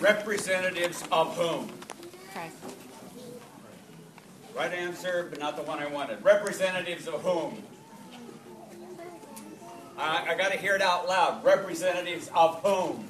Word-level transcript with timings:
Representatives 0.00 1.02
of 1.10 1.36
whom? 1.36 1.70
Christ. 2.32 2.56
Right 4.54 4.72
answer, 4.72 5.26
but 5.30 5.40
not 5.40 5.56
the 5.56 5.62
one 5.62 5.80
I 5.80 5.86
wanted. 5.86 6.22
Representatives 6.24 7.08
of 7.08 7.22
whom? 7.22 7.62
I, 9.98 10.32
I 10.32 10.34
got 10.36 10.52
to 10.52 10.58
hear 10.58 10.74
it 10.74 10.82
out 10.82 11.08
loud. 11.08 11.44
Representatives 11.44 12.30
of 12.34 12.62
whom? 12.62 13.08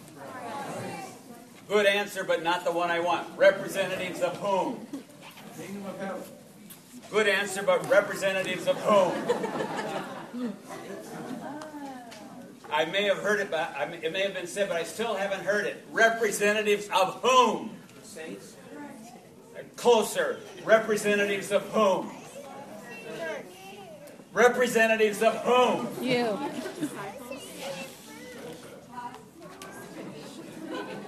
Good 1.68 1.86
answer, 1.86 2.24
but 2.24 2.42
not 2.42 2.64
the 2.64 2.72
one 2.72 2.90
I 2.90 3.00
want. 3.00 3.26
Representatives 3.36 4.20
of 4.20 4.36
whom? 4.38 4.86
Kingdom 5.56 5.86
of 5.86 5.98
heaven. 5.98 6.22
Good 7.10 7.28
answer, 7.28 7.62
but 7.62 7.88
representatives 7.88 8.66
of 8.66 8.76
whom? 8.80 10.54
I 12.74 12.86
may 12.86 13.04
have 13.04 13.18
heard 13.18 13.38
it, 13.38 13.52
but 13.52 13.72
I, 13.78 13.84
it 13.84 14.12
may 14.12 14.22
have 14.22 14.34
been 14.34 14.48
said, 14.48 14.68
but 14.68 14.76
I 14.76 14.82
still 14.82 15.14
haven't 15.14 15.44
heard 15.44 15.64
it. 15.64 15.84
Representatives 15.92 16.88
of 16.92 17.14
whom? 17.22 17.70
The 18.02 18.06
saints. 18.06 18.56
Closer. 19.76 20.40
Representatives 20.64 21.52
of 21.52 21.62
whom? 21.70 22.10
Representatives 24.32 25.22
of 25.22 25.36
whom? 25.42 25.88
You. 26.04 26.24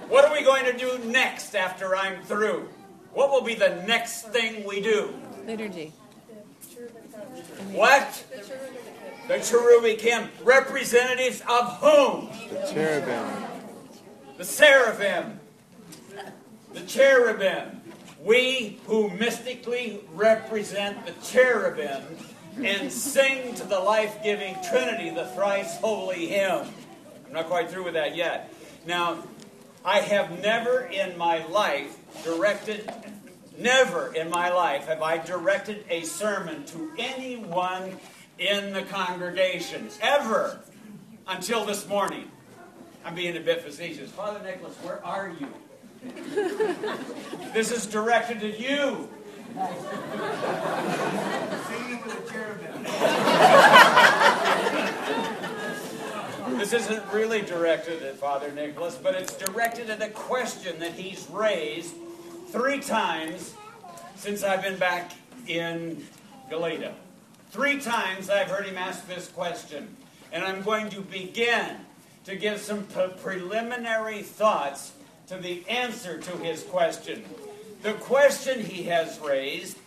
What 0.07 0.23
are 0.23 0.31
we 0.31 0.43
going 0.43 0.63
to 0.71 0.77
do 0.77 0.99
next 0.99 1.53
after 1.53 1.97
I'm 1.97 2.23
through? 2.23 2.69
What 3.13 3.29
will 3.29 3.41
be 3.41 3.55
the 3.55 3.83
next 3.85 4.29
thing 4.29 4.65
we 4.65 4.79
do? 4.79 5.13
Liturgy. 5.45 5.91
What? 7.71 8.23
The 9.27 9.35
cherubikim. 9.35 10.29
Representatives 10.43 11.41
of 11.49 11.77
whom? 11.79 12.29
The 12.49 12.71
cherubim. 12.71 13.43
The 14.37 14.45
seraphim. 14.45 15.39
The 16.73 16.81
cherubim. 16.81 17.81
We 18.23 18.79
who 18.85 19.09
mystically 19.09 20.01
represent 20.13 21.05
the 21.05 21.11
cherubim 21.23 22.03
and 22.63 22.91
sing 22.91 23.53
to 23.55 23.63
the 23.65 23.79
life 23.79 24.23
giving 24.23 24.55
Trinity 24.69 25.09
the 25.09 25.25
thrice 25.27 25.77
holy 25.77 26.27
hymn. 26.27 26.67
I'm 27.27 27.33
not 27.33 27.47
quite 27.47 27.69
through 27.69 27.83
with 27.83 27.93
that 27.95 28.15
yet. 28.15 28.53
Now, 28.85 29.23
I 29.83 29.99
have 29.99 30.41
never 30.41 30.81
in 30.81 31.17
my 31.17 31.45
life 31.47 31.97
directed, 32.23 32.89
never 33.57 34.13
in 34.13 34.29
my 34.29 34.49
life 34.49 34.87
have 34.87 35.01
I 35.01 35.17
directed 35.17 35.85
a 35.89 36.03
sermon 36.03 36.65
to 36.67 36.91
anyone 36.97 37.97
in 38.39 38.73
the 38.73 38.83
congregation, 38.83 39.89
ever, 40.01 40.59
until 41.27 41.65
this 41.65 41.87
morning. 41.87 42.31
I'm 43.03 43.15
being 43.15 43.37
a 43.37 43.39
bit 43.39 43.61
facetious. 43.61 44.11
Father 44.11 44.39
Nicholas, 44.43 44.75
where 44.77 45.03
are 45.05 45.31
you? 45.39 45.47
this 47.53 47.71
is 47.71 47.85
directed 47.85 48.39
to 48.41 48.49
you. 48.49 49.09
With 52.03 52.25
the 52.25 52.31
cherubim. 52.31 52.83
This 56.57 56.73
isn't 56.73 57.13
really 57.13 57.41
directed 57.41 58.01
at 58.03 58.15
Father 58.17 58.51
Nicholas, 58.51 58.95
but 59.01 59.15
it's 59.15 59.35
directed 59.37 59.89
at 59.89 60.01
a 60.01 60.09
question 60.09 60.79
that 60.79 60.93
he's 60.93 61.27
raised 61.29 61.93
three 62.49 62.79
times 62.79 63.53
since 64.15 64.43
I've 64.43 64.63
been 64.63 64.77
back 64.77 65.11
in 65.47 66.03
Goleta. 66.49 66.93
Three 67.57 67.79
times 67.79 68.29
I've 68.29 68.49
heard 68.51 68.67
him 68.67 68.77
ask 68.77 69.07
this 69.07 69.29
question, 69.29 69.97
and 70.31 70.43
I'm 70.43 70.61
going 70.61 70.91
to 70.91 71.01
begin 71.01 71.77
to 72.25 72.35
give 72.35 72.61
some 72.61 72.83
pre- 72.83 73.07
preliminary 73.07 74.21
thoughts 74.21 74.91
to 75.25 75.37
the 75.37 75.67
answer 75.67 76.19
to 76.19 76.37
his 76.37 76.61
question. 76.61 77.25
The 77.81 77.93
question 77.93 78.63
he 78.63 78.83
has 78.83 79.17
raised 79.17 79.79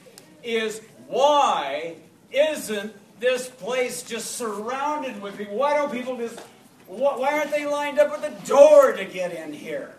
is 0.43 0.81
why 1.07 1.95
isn't 2.33 2.93
this 3.21 3.49
place 3.49 4.03
just 4.03 4.33
surrounded 4.33 5.23
with 5.23 5.39
people? 5.39 5.55
Why 5.55 5.77
don't 5.77 5.93
people 5.93 6.17
just, 6.17 6.41
wh- 6.89 7.21
why 7.21 7.39
aren't 7.39 7.53
they 7.53 7.67
lined 7.67 8.01
up 8.01 8.13
at 8.13 8.21
the 8.21 8.49
door 8.49 8.95
to 8.95 9.05
get 9.05 9.33
in 9.33 9.53
here? 9.53 9.95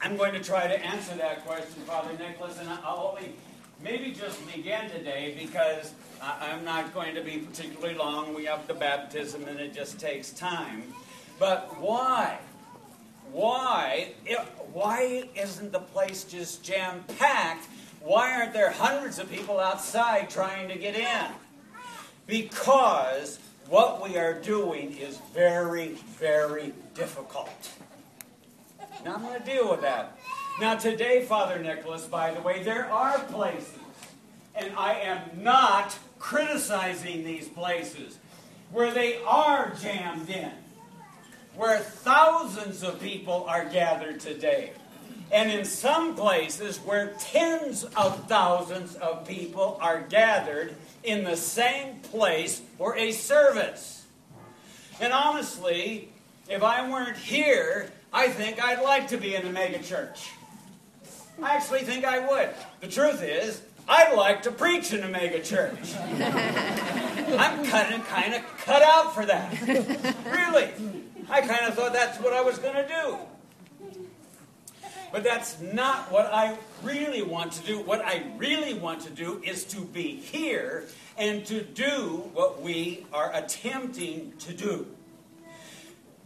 I'm 0.00 0.16
going 0.16 0.32
to 0.32 0.40
try 0.40 0.68
to 0.68 0.78
answer 0.86 1.16
that 1.16 1.44
question, 1.44 1.82
Father 1.86 2.16
Nicholas, 2.16 2.56
and 2.60 2.68
I'll 2.68 3.16
only 3.16 3.32
maybe 3.82 4.12
just 4.12 4.44
begin 4.52 4.90
today 4.90 5.34
because 5.38 5.92
I- 6.20 6.50
I'm 6.50 6.64
not 6.64 6.92
going 6.94 7.14
to 7.14 7.22
be 7.22 7.38
particularly 7.38 7.94
long. 7.94 8.34
We 8.34 8.44
have 8.46 8.66
the 8.66 8.74
baptism 8.74 9.44
and 9.46 9.60
it 9.60 9.72
just 9.74 9.98
takes 9.98 10.30
time. 10.30 10.82
But 11.38 11.80
why? 11.80 12.38
Why? 13.32 14.14
Why 14.72 15.28
isn't 15.34 15.72
the 15.72 15.80
place 15.80 16.24
just 16.24 16.62
jam 16.64 17.04
packed? 17.18 17.66
Why 18.00 18.32
aren't 18.32 18.52
there 18.52 18.70
hundreds 18.70 19.18
of 19.18 19.30
people 19.30 19.60
outside 19.60 20.30
trying 20.30 20.68
to 20.68 20.76
get 20.76 20.94
in? 20.94 21.26
Because 22.26 23.38
what 23.68 24.02
we 24.02 24.16
are 24.16 24.34
doing 24.34 24.96
is 24.96 25.18
very, 25.34 25.90
very 26.18 26.72
difficult. 26.94 27.70
Now 29.04 29.14
I'm 29.14 29.22
going 29.22 29.38
to 29.38 29.46
deal 29.46 29.70
with 29.70 29.82
that. 29.82 30.18
Now, 30.60 30.74
today, 30.74 31.24
Father 31.24 31.60
Nicholas, 31.60 32.06
by 32.06 32.32
the 32.32 32.40
way, 32.40 32.64
there 32.64 32.90
are 32.90 33.20
places, 33.20 33.78
and 34.56 34.72
I 34.76 34.94
am 34.94 35.44
not 35.44 35.96
criticizing 36.18 37.22
these 37.22 37.46
places, 37.46 38.18
where 38.72 38.90
they 38.90 39.22
are 39.22 39.72
jammed 39.80 40.28
in, 40.28 40.50
where 41.54 41.78
thousands 41.78 42.82
of 42.82 43.00
people 43.00 43.44
are 43.46 43.66
gathered 43.66 44.18
today. 44.18 44.72
And 45.30 45.48
in 45.48 45.64
some 45.64 46.16
places 46.16 46.78
where 46.78 47.14
tens 47.20 47.84
of 47.84 48.26
thousands 48.26 48.96
of 48.96 49.28
people 49.28 49.78
are 49.80 50.00
gathered 50.00 50.74
in 51.04 51.22
the 51.22 51.36
same 51.36 52.00
place 52.00 52.60
for 52.76 52.96
a 52.96 53.12
service. 53.12 54.06
And 55.00 55.12
honestly, 55.12 56.08
if 56.48 56.64
I 56.64 56.90
weren't 56.90 57.16
here, 57.16 57.92
I 58.12 58.26
think 58.26 58.60
I'd 58.60 58.82
like 58.82 59.06
to 59.08 59.18
be 59.18 59.36
in 59.36 59.46
a 59.46 59.52
mega 59.52 59.80
church. 59.80 60.30
I 61.42 61.54
actually 61.54 61.80
think 61.80 62.04
I 62.04 62.26
would. 62.26 62.50
The 62.80 62.88
truth 62.88 63.22
is, 63.22 63.62
I'd 63.88 64.14
like 64.14 64.42
to 64.42 64.50
preach 64.50 64.92
in 64.92 65.02
a 65.02 65.08
mega 65.08 65.42
church. 65.42 65.94
I'm 65.96 67.64
kind 67.64 67.94
of 67.94 68.06
kind 68.06 68.34
of 68.34 68.42
cut 68.58 68.82
out 68.82 69.14
for 69.14 69.24
that. 69.26 69.52
Really. 70.26 70.70
I 71.30 71.40
kind 71.42 71.66
of 71.66 71.74
thought 71.74 71.92
that's 71.92 72.18
what 72.18 72.32
I 72.32 72.40
was 72.40 72.58
going 72.58 72.74
to 72.74 72.88
do. 72.88 73.18
But 75.12 75.24
that's 75.24 75.60
not 75.60 76.10
what 76.12 76.26
I 76.26 76.56
really 76.82 77.22
want 77.22 77.52
to 77.52 77.66
do. 77.66 77.80
What 77.80 78.04
I 78.04 78.24
really 78.36 78.74
want 78.74 79.02
to 79.02 79.10
do 79.10 79.42
is 79.44 79.64
to 79.66 79.80
be 79.80 80.16
here 80.16 80.86
and 81.16 81.46
to 81.46 81.62
do 81.62 82.28
what 82.34 82.60
we 82.60 83.06
are 83.12 83.34
attempting 83.34 84.34
to 84.40 84.52
do. 84.52 84.86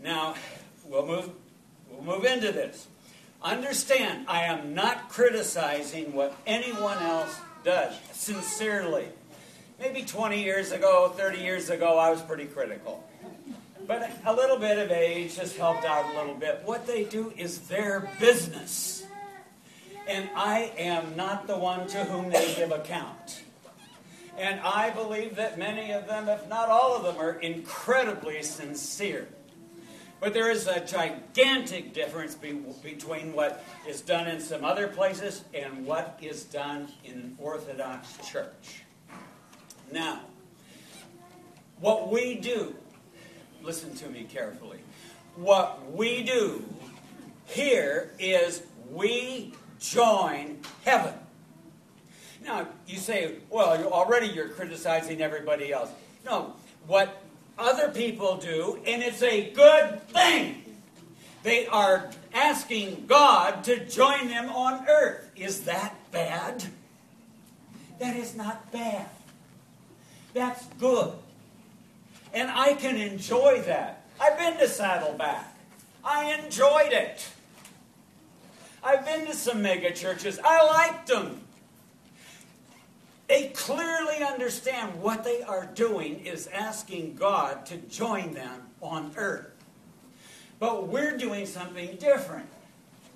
Now, 0.02 0.34
we'll 0.84 1.06
move, 1.06 1.30
we'll 1.90 2.16
move 2.16 2.24
into 2.24 2.50
this. 2.50 2.88
Understand, 3.44 4.26
I 4.28 4.44
am 4.44 4.72
not 4.74 5.08
criticizing 5.08 6.12
what 6.12 6.36
anyone 6.46 6.98
else 6.98 7.40
does, 7.64 7.94
sincerely. 8.12 9.08
Maybe 9.80 10.02
20 10.02 10.42
years 10.42 10.70
ago, 10.70 11.12
30 11.16 11.38
years 11.38 11.68
ago, 11.68 11.98
I 11.98 12.10
was 12.10 12.22
pretty 12.22 12.44
critical. 12.44 13.08
But 13.86 14.08
a 14.24 14.32
little 14.32 14.58
bit 14.58 14.78
of 14.78 14.92
age 14.92 15.36
has 15.38 15.56
helped 15.56 15.84
out 15.84 16.14
a 16.14 16.18
little 16.18 16.34
bit. 16.34 16.62
What 16.64 16.86
they 16.86 17.02
do 17.02 17.32
is 17.36 17.60
their 17.62 18.08
business. 18.20 19.04
And 20.06 20.30
I 20.36 20.72
am 20.78 21.16
not 21.16 21.48
the 21.48 21.56
one 21.56 21.88
to 21.88 22.04
whom 22.04 22.30
they 22.30 22.54
give 22.54 22.70
account. 22.70 23.42
And 24.38 24.60
I 24.60 24.90
believe 24.90 25.34
that 25.36 25.58
many 25.58 25.90
of 25.92 26.06
them, 26.06 26.28
if 26.28 26.48
not 26.48 26.68
all 26.68 26.96
of 26.96 27.02
them, 27.02 27.16
are 27.16 27.32
incredibly 27.40 28.42
sincere. 28.42 29.26
But 30.22 30.34
there 30.34 30.52
is 30.52 30.68
a 30.68 30.78
gigantic 30.78 31.94
difference 31.94 32.36
be- 32.36 32.52
between 32.80 33.32
what 33.32 33.64
is 33.88 34.00
done 34.00 34.28
in 34.28 34.40
some 34.40 34.64
other 34.64 34.86
places 34.86 35.42
and 35.52 35.84
what 35.84 36.16
is 36.22 36.44
done 36.44 36.86
in 37.04 37.36
Orthodox 37.40 38.18
church. 38.30 38.84
Now, 39.90 40.20
what 41.80 42.08
we 42.12 42.36
do, 42.36 42.72
listen 43.64 43.96
to 43.96 44.08
me 44.10 44.22
carefully, 44.22 44.78
what 45.34 45.92
we 45.92 46.22
do 46.22 46.64
here 47.46 48.12
is 48.20 48.62
we 48.92 49.52
join 49.80 50.60
heaven. 50.84 51.14
Now, 52.44 52.68
you 52.86 52.98
say, 52.98 53.38
well, 53.50 53.76
you 53.76 53.90
already 53.90 54.28
you're 54.28 54.50
criticizing 54.50 55.20
everybody 55.20 55.72
else. 55.72 55.90
No, 56.24 56.54
what 56.86 57.21
other 57.62 57.88
people 57.88 58.36
do, 58.36 58.78
and 58.86 59.02
it's 59.02 59.22
a 59.22 59.50
good 59.52 60.02
thing. 60.08 60.62
They 61.42 61.66
are 61.66 62.10
asking 62.34 63.06
God 63.06 63.64
to 63.64 63.84
join 63.86 64.28
them 64.28 64.50
on 64.50 64.86
earth. 64.88 65.30
Is 65.36 65.62
that 65.62 65.94
bad? 66.12 66.64
That 67.98 68.16
is 68.16 68.34
not 68.34 68.70
bad. 68.72 69.08
That's 70.34 70.64
good. 70.78 71.12
And 72.32 72.50
I 72.50 72.74
can 72.74 72.96
enjoy 72.96 73.62
that. 73.66 74.04
I've 74.20 74.38
been 74.38 74.56
to 74.58 74.68
Saddleback. 74.68 75.56
I 76.04 76.38
enjoyed 76.42 76.92
it. 76.92 77.28
I've 78.82 79.04
been 79.04 79.26
to 79.26 79.34
some 79.34 79.62
mega 79.62 79.92
churches. 79.92 80.40
I 80.42 80.64
liked 80.64 81.08
them. 81.08 81.40
They 83.28 83.48
clearly 83.48 84.22
understand 84.22 85.00
what 85.00 85.24
they 85.24 85.42
are 85.42 85.66
doing 85.66 86.26
is 86.26 86.48
asking 86.48 87.14
God 87.14 87.64
to 87.66 87.76
join 87.78 88.34
them 88.34 88.62
on 88.80 89.12
earth. 89.16 89.48
But 90.58 90.88
we're 90.88 91.16
doing 91.16 91.46
something 91.46 91.96
different. 91.96 92.46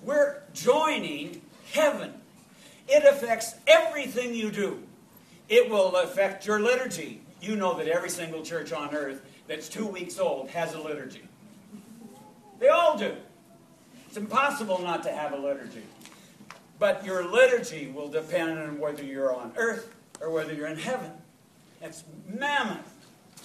We're 0.03 0.41
joining 0.53 1.41
heaven. 1.71 2.13
It 2.87 3.03
affects 3.03 3.55
everything 3.67 4.33
you 4.33 4.51
do. 4.51 4.81
It 5.49 5.69
will 5.69 5.95
affect 5.95 6.45
your 6.45 6.59
liturgy. 6.59 7.21
You 7.41 7.55
know 7.55 7.77
that 7.77 7.87
every 7.87 8.09
single 8.09 8.41
church 8.41 8.71
on 8.71 8.93
earth 8.95 9.21
that's 9.47 9.69
two 9.69 9.85
weeks 9.85 10.19
old 10.19 10.49
has 10.49 10.73
a 10.73 10.79
liturgy. 10.79 11.23
They 12.59 12.69
all 12.69 12.97
do. 12.97 13.13
It's 14.07 14.17
impossible 14.17 14.81
not 14.81 15.03
to 15.03 15.11
have 15.11 15.33
a 15.33 15.37
liturgy. 15.37 15.83
But 16.79 17.05
your 17.05 17.25
liturgy 17.29 17.87
will 17.87 18.09
depend 18.09 18.59
on 18.59 18.79
whether 18.79 19.03
you're 19.03 19.35
on 19.35 19.53
earth 19.55 19.93
or 20.21 20.29
whether 20.29 20.53
you're 20.53 20.67
in 20.67 20.77
heaven. 20.77 21.11
It's 21.81 22.03
mammoth. 22.27 22.93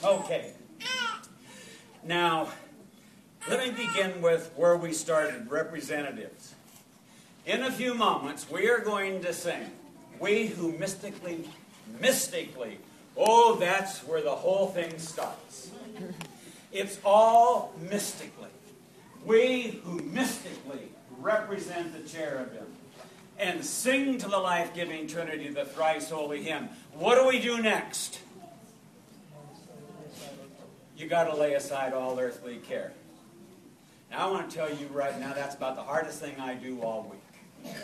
Okay. 0.02 0.52
Now, 2.04 2.48
let 3.48 3.60
me 3.60 3.70
begin 3.70 4.22
with 4.22 4.52
where 4.56 4.76
we 4.76 4.92
started 4.92 5.50
representatives. 5.50 6.54
In 7.46 7.62
a 7.62 7.70
few 7.70 7.94
moments, 7.94 8.48
we 8.50 8.68
are 8.68 8.78
going 8.78 9.20
to 9.22 9.32
sing, 9.32 9.70
We 10.18 10.46
Who 10.46 10.72
Mystically, 10.78 11.48
Mystically. 12.00 12.78
Oh, 13.16 13.56
that's 13.56 14.00
where 14.00 14.22
the 14.22 14.34
whole 14.34 14.68
thing 14.68 14.98
starts. 14.98 15.70
It's 16.72 16.98
all 17.04 17.74
mystically. 17.78 18.48
We 19.24 19.80
who 19.84 19.98
mystically 20.00 20.88
represent 21.18 21.92
the 21.92 22.08
cherubim 22.08 22.66
and 23.42 23.64
sing 23.64 24.18
to 24.18 24.28
the 24.28 24.38
life 24.38 24.72
giving 24.72 25.08
Trinity 25.08 25.48
the 25.48 25.64
thrice 25.64 26.08
holy 26.08 26.42
hymn. 26.42 26.68
What 26.94 27.16
do 27.16 27.26
we 27.26 27.40
do 27.40 27.60
next? 27.60 28.20
You 30.96 31.08
got 31.08 31.24
to 31.24 31.34
lay 31.34 31.54
aside 31.54 31.92
all 31.92 32.18
earthly 32.20 32.58
care. 32.58 32.92
Now, 34.10 34.28
I 34.28 34.30
want 34.30 34.48
to 34.48 34.56
tell 34.56 34.70
you 34.70 34.86
right 34.92 35.18
now, 35.18 35.32
that's 35.32 35.56
about 35.56 35.74
the 35.74 35.82
hardest 35.82 36.20
thing 36.20 36.38
I 36.38 36.54
do 36.54 36.80
all 36.82 37.10
week. 37.10 37.74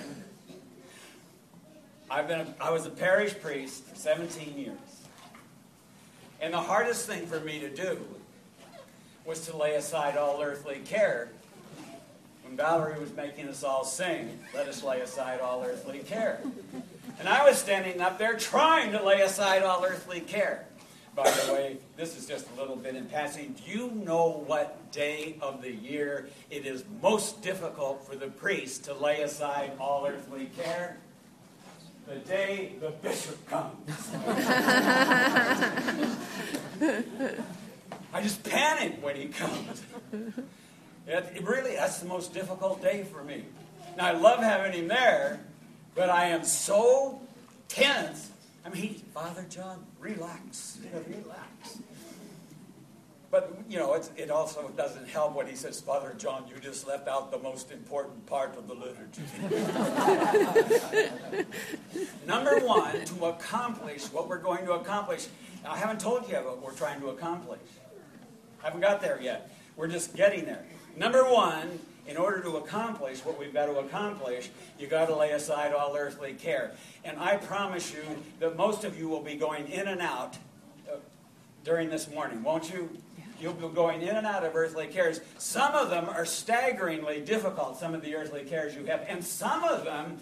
I've 2.11 2.29
been 2.29 2.41
a, 2.41 2.55
I 2.61 2.71
was 2.71 2.87
a 2.87 2.91
parish 2.91 3.39
priest 3.39 3.85
for 3.85 3.97
17 3.97 4.57
years. 4.57 4.79
And 6.41 6.55
the 6.55 6.61
hardest 6.61 7.07
thing 7.07 7.27
for 7.27 7.41
me 7.41 7.59
to 7.59 7.69
do 7.69 7.99
was 9.25 9.47
to 9.47 9.57
lay 9.57 9.75
aside 9.75 10.17
all 10.17 10.41
earthly 10.41 10.81
care. 10.85 11.31
When 12.49 12.57
Valerie 12.57 12.99
was 12.99 13.15
making 13.15 13.47
us 13.49 13.63
all 13.63 13.85
sing, 13.85 14.39
let 14.55 14.69
us 14.69 14.83
lay 14.83 15.03
aside 15.03 15.41
all 15.41 15.63
earthly 15.63 15.99
care. 15.99 16.41
And 17.19 17.29
I 17.29 17.45
was 17.45 17.59
standing 17.59 18.01
up 18.01 18.17
there 18.17 18.39
trying 18.39 18.93
to 18.93 19.05
lay 19.05 19.21
aside 19.21 19.65
all 19.65 19.85
earthly 19.85 20.21
care. 20.21 20.65
By 21.15 21.31
the 21.31 21.53
way, 21.53 21.77
this 21.99 22.17
is 22.17 22.27
just 22.27 22.47
a 22.51 22.55
little 22.59 22.77
bit 22.77 22.97
in 22.97 23.05
passing. 23.05 23.55
Do 23.55 23.71
you 23.71 23.91
know 23.91 24.43
what 24.47 24.91
day 24.93 25.37
of 25.43 25.61
the 25.61 25.71
year 25.71 26.31
it 26.51 26.65
is 26.65 26.85
most 27.03 27.43
difficult 27.43 28.07
for 28.07 28.17
the 28.17 28.29
priest 28.29 28.85
to 28.85 28.95
lay 28.95 29.21
aside 29.21 29.73
all 29.79 30.07
earthly 30.07 30.47
care? 30.57 30.97
The 32.07 32.17
day 32.17 32.77
the 32.81 32.91
bishop 32.91 33.47
comes. 33.51 33.91
I 38.15 38.23
just 38.23 38.43
panic 38.43 39.03
when 39.03 39.17
he 39.17 39.27
comes. 39.27 39.83
It, 41.09 41.43
really, 41.43 41.75
that's 41.75 42.01
the 42.01 42.07
most 42.07 42.35
difficult 42.35 42.83
day 42.83 43.03
for 43.03 43.25
me. 43.25 43.45
Now, 43.97 44.09
I 44.09 44.13
love 44.13 44.41
having 44.41 44.73
him 44.73 44.89
there, 44.89 45.41
but 45.95 46.11
I 46.11 46.27
am 46.27 46.45
so 46.45 47.19
tense. 47.69 48.31
I 48.65 48.69
mean, 48.69 48.83
he, 48.83 48.89
Father 49.15 49.47
John, 49.49 49.87
relax. 49.99 50.79
relax. 51.09 51.79
But, 53.31 53.59
you 53.69 53.79
know, 53.79 53.95
it 54.17 54.31
also 54.31 54.71
doesn't 54.77 55.09
help 55.09 55.35
when 55.35 55.47
he 55.47 55.55
says, 55.55 55.81
Father 55.81 56.15
John, 56.17 56.45
you 56.49 56.61
just 56.61 56.87
left 56.87 57.09
out 57.09 57.31
the 57.31 57.39
most 57.39 57.71
important 57.71 58.27
part 58.27 58.57
of 58.57 58.69
the 58.69 58.75
liturgy. 58.75 59.23
Number 62.27 62.59
one, 62.61 63.05
to 63.05 63.25
accomplish 63.27 64.05
what 64.13 64.29
we're 64.29 64.39
going 64.39 64.65
to 64.67 64.73
accomplish. 64.73 65.27
Now, 65.63 65.73
I 65.73 65.79
haven't 65.79 66.01
told 66.01 66.29
you 66.29 66.37
what 66.37 66.63
we're 66.63 66.73
trying 66.73 67.01
to 67.01 67.09
accomplish. 67.09 67.61
I 68.63 68.67
haven't 68.67 68.81
got 68.81 69.01
there 69.01 69.19
yet. 69.21 69.51
We're 69.77 69.89
just 69.89 70.15
getting 70.15 70.45
there. 70.45 70.65
Number 70.99 71.23
one, 71.23 71.79
in 72.09 72.17
order 72.17 72.41
to 72.43 72.57
accomplish 72.57 73.25
what 73.25 73.39
we've 73.39 73.55
got 73.55 73.67
to 73.67 73.79
accomplish, 73.79 74.51
you've 74.81 74.91
got 74.91 75.07
to 75.07 75.15
lay 75.15 75.31
aside 75.31 75.73
all 75.73 75.95
earthly 75.97 76.33
care. 76.33 76.73
And 77.05 77.21
I 77.21 77.37
promise 77.37 77.93
you 77.93 78.03
that 78.41 78.57
most 78.57 78.83
of 78.83 78.99
you 78.99 79.09
will 79.09 79.23
be 79.23 79.37
going 79.37 79.69
in 79.69 79.87
and 79.87 80.01
out 80.01 80.37
uh, 80.91 80.97
during 81.63 81.89
this 81.89 82.11
morning, 82.11 82.43
won't 82.43 82.73
you? 82.73 82.91
You'll 83.41 83.53
be 83.53 83.69
going 83.69 84.03
in 84.03 84.17
and 84.17 84.27
out 84.27 84.45
of 84.45 84.57
earthly 84.57 84.89
cares. 84.89 85.21
Some 85.39 85.77
of 85.77 85.91
them 85.91 86.09
are 86.09 86.25
staggeringly 86.25 87.21
difficult, 87.21 87.79
some 87.79 87.95
of 87.95 88.03
the 88.03 88.17
earthly 88.17 88.43
cares 88.43 88.75
you 88.75 88.85
have, 88.87 89.05
and 89.07 89.25
some 89.25 89.63
of 89.63 89.85
them 89.85 90.19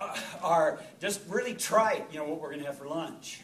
uh, 0.00 0.16
are 0.42 0.80
just 1.00 1.20
really 1.28 1.54
trite. 1.54 2.06
You 2.10 2.18
know, 2.18 2.24
what 2.24 2.40
we're 2.40 2.48
going 2.48 2.60
to 2.60 2.66
have 2.66 2.78
for 2.78 2.88
lunch. 2.88 3.42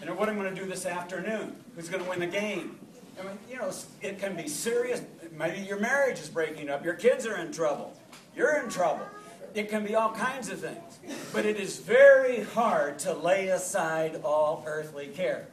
And 0.00 0.18
what 0.18 0.28
I'm 0.28 0.34
going 0.34 0.52
to 0.52 0.60
do 0.60 0.68
this 0.68 0.84
afternoon. 0.86 1.54
Who's 1.76 1.88
going 1.88 2.02
to 2.02 2.10
win 2.10 2.18
the 2.18 2.26
game? 2.26 2.80
I 3.18 3.24
mean, 3.24 3.38
you 3.50 3.56
know, 3.56 3.70
it 4.00 4.18
can 4.18 4.36
be 4.36 4.48
serious. 4.48 5.02
Maybe 5.36 5.60
your 5.60 5.80
marriage 5.80 6.20
is 6.20 6.28
breaking 6.28 6.68
up. 6.68 6.84
Your 6.84 6.94
kids 6.94 7.26
are 7.26 7.36
in 7.36 7.52
trouble. 7.52 7.96
You're 8.34 8.62
in 8.62 8.70
trouble. 8.70 9.06
It 9.54 9.68
can 9.68 9.84
be 9.84 9.94
all 9.94 10.12
kinds 10.12 10.48
of 10.48 10.60
things. 10.60 10.98
But 11.32 11.44
it 11.44 11.58
is 11.58 11.78
very 11.78 12.42
hard 12.42 12.98
to 13.00 13.12
lay 13.12 13.48
aside 13.48 14.20
all 14.24 14.64
earthly 14.66 15.08
care. 15.08 15.46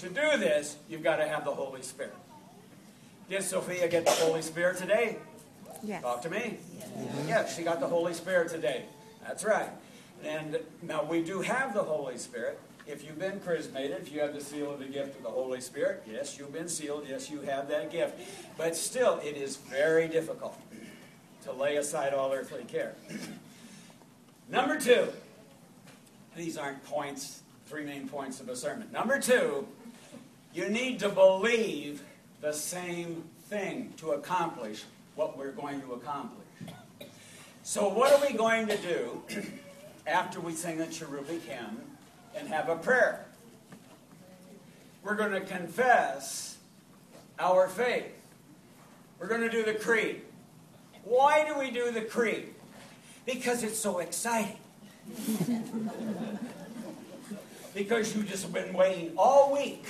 To 0.00 0.08
do 0.08 0.36
this, 0.36 0.76
you've 0.88 1.02
got 1.02 1.16
to 1.16 1.28
have 1.28 1.44
the 1.44 1.52
Holy 1.52 1.82
Spirit. 1.82 2.14
Did 3.28 3.42
Sophia 3.42 3.88
get 3.88 4.04
the 4.04 4.10
Holy 4.10 4.42
Spirit 4.42 4.76
today? 4.76 5.16
Yes. 5.82 6.02
Talk 6.02 6.22
to 6.22 6.30
me. 6.30 6.58
Yes. 6.78 6.88
yes, 7.28 7.56
she 7.56 7.62
got 7.62 7.80
the 7.80 7.86
Holy 7.86 8.14
Spirit 8.14 8.48
today. 8.50 8.84
That's 9.26 9.44
right. 9.44 9.70
And 10.24 10.58
now 10.82 11.04
we 11.04 11.22
do 11.22 11.40
have 11.40 11.74
the 11.74 11.82
Holy 11.82 12.18
Spirit. 12.18 12.58
If 12.86 13.02
you've 13.02 13.18
been 13.18 13.40
chrismated, 13.40 14.02
if 14.02 14.12
you 14.12 14.20
have 14.20 14.34
the 14.34 14.42
seal 14.42 14.70
of 14.70 14.78
the 14.78 14.84
gift 14.84 15.16
of 15.16 15.22
the 15.22 15.30
Holy 15.30 15.60
Spirit, 15.62 16.02
yes, 16.06 16.38
you've 16.38 16.52
been 16.52 16.68
sealed. 16.68 17.06
Yes, 17.08 17.30
you 17.30 17.40
have 17.40 17.68
that 17.68 17.90
gift. 17.90 18.20
But 18.58 18.76
still, 18.76 19.20
it 19.24 19.38
is 19.38 19.56
very 19.56 20.06
difficult 20.06 20.58
to 21.44 21.52
lay 21.52 21.76
aside 21.76 22.12
all 22.12 22.30
earthly 22.32 22.64
care. 22.64 22.94
Number 24.50 24.78
two, 24.78 25.08
these 26.36 26.58
aren't 26.58 26.84
points, 26.84 27.40
three 27.66 27.84
main 27.84 28.06
points 28.06 28.40
of 28.40 28.50
a 28.50 28.56
sermon. 28.56 28.88
Number 28.92 29.18
two, 29.18 29.66
you 30.52 30.68
need 30.68 30.98
to 31.00 31.08
believe 31.08 32.02
the 32.42 32.52
same 32.52 33.24
thing 33.48 33.94
to 33.96 34.12
accomplish 34.12 34.84
what 35.14 35.38
we're 35.38 35.52
going 35.52 35.80
to 35.80 35.94
accomplish. 35.94 36.46
So, 37.62 37.88
what 37.88 38.12
are 38.12 38.28
we 38.28 38.36
going 38.36 38.66
to 38.66 38.76
do 38.76 39.22
after 40.06 40.38
we 40.38 40.52
sing 40.52 40.76
the 40.76 40.86
cherubic 40.86 41.42
hymn 41.44 41.80
and 42.36 42.48
have 42.48 42.68
a 42.68 42.76
prayer? 42.76 43.26
We're 45.02 45.16
going 45.16 45.32
to 45.32 45.40
confess 45.40 46.56
our 47.38 47.68
faith. 47.68 48.12
We're 49.18 49.28
going 49.28 49.42
to 49.42 49.50
do 49.50 49.62
the 49.64 49.74
creed. 49.74 50.22
Why 51.04 51.44
do 51.46 51.58
we 51.58 51.70
do 51.70 51.90
the 51.90 52.00
creed? 52.02 52.54
Because 53.26 53.62
it's 53.62 53.78
so 53.78 53.98
exciting. 53.98 54.58
because 57.74 58.14
you've 58.14 58.28
just 58.28 58.52
been 58.52 58.72
waiting 58.72 59.12
all 59.16 59.52
week. 59.52 59.84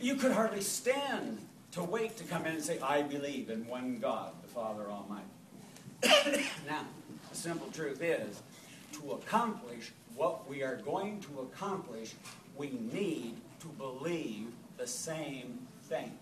You 0.00 0.14
could 0.14 0.32
hardly 0.32 0.60
stand 0.60 1.38
to 1.72 1.82
wait 1.82 2.16
to 2.18 2.24
come 2.24 2.46
in 2.46 2.54
and 2.54 2.62
say, 2.62 2.78
I 2.80 3.02
believe 3.02 3.50
in 3.50 3.66
one 3.66 3.98
God, 3.98 4.32
the 4.42 4.48
Father 4.48 4.86
Almighty. 4.88 5.26
now, 6.66 6.84
the 7.30 7.36
simple 7.36 7.68
truth 7.72 8.02
is, 8.02 8.40
to 8.94 9.12
accomplish 9.12 9.92
what 10.18 10.50
we 10.50 10.62
are 10.64 10.76
going 10.76 11.20
to 11.20 11.40
accomplish, 11.40 12.14
we 12.56 12.72
need 12.92 13.36
to 13.60 13.68
believe 13.68 14.48
the 14.76 14.86
same 14.86 15.60
thing. 15.84 16.12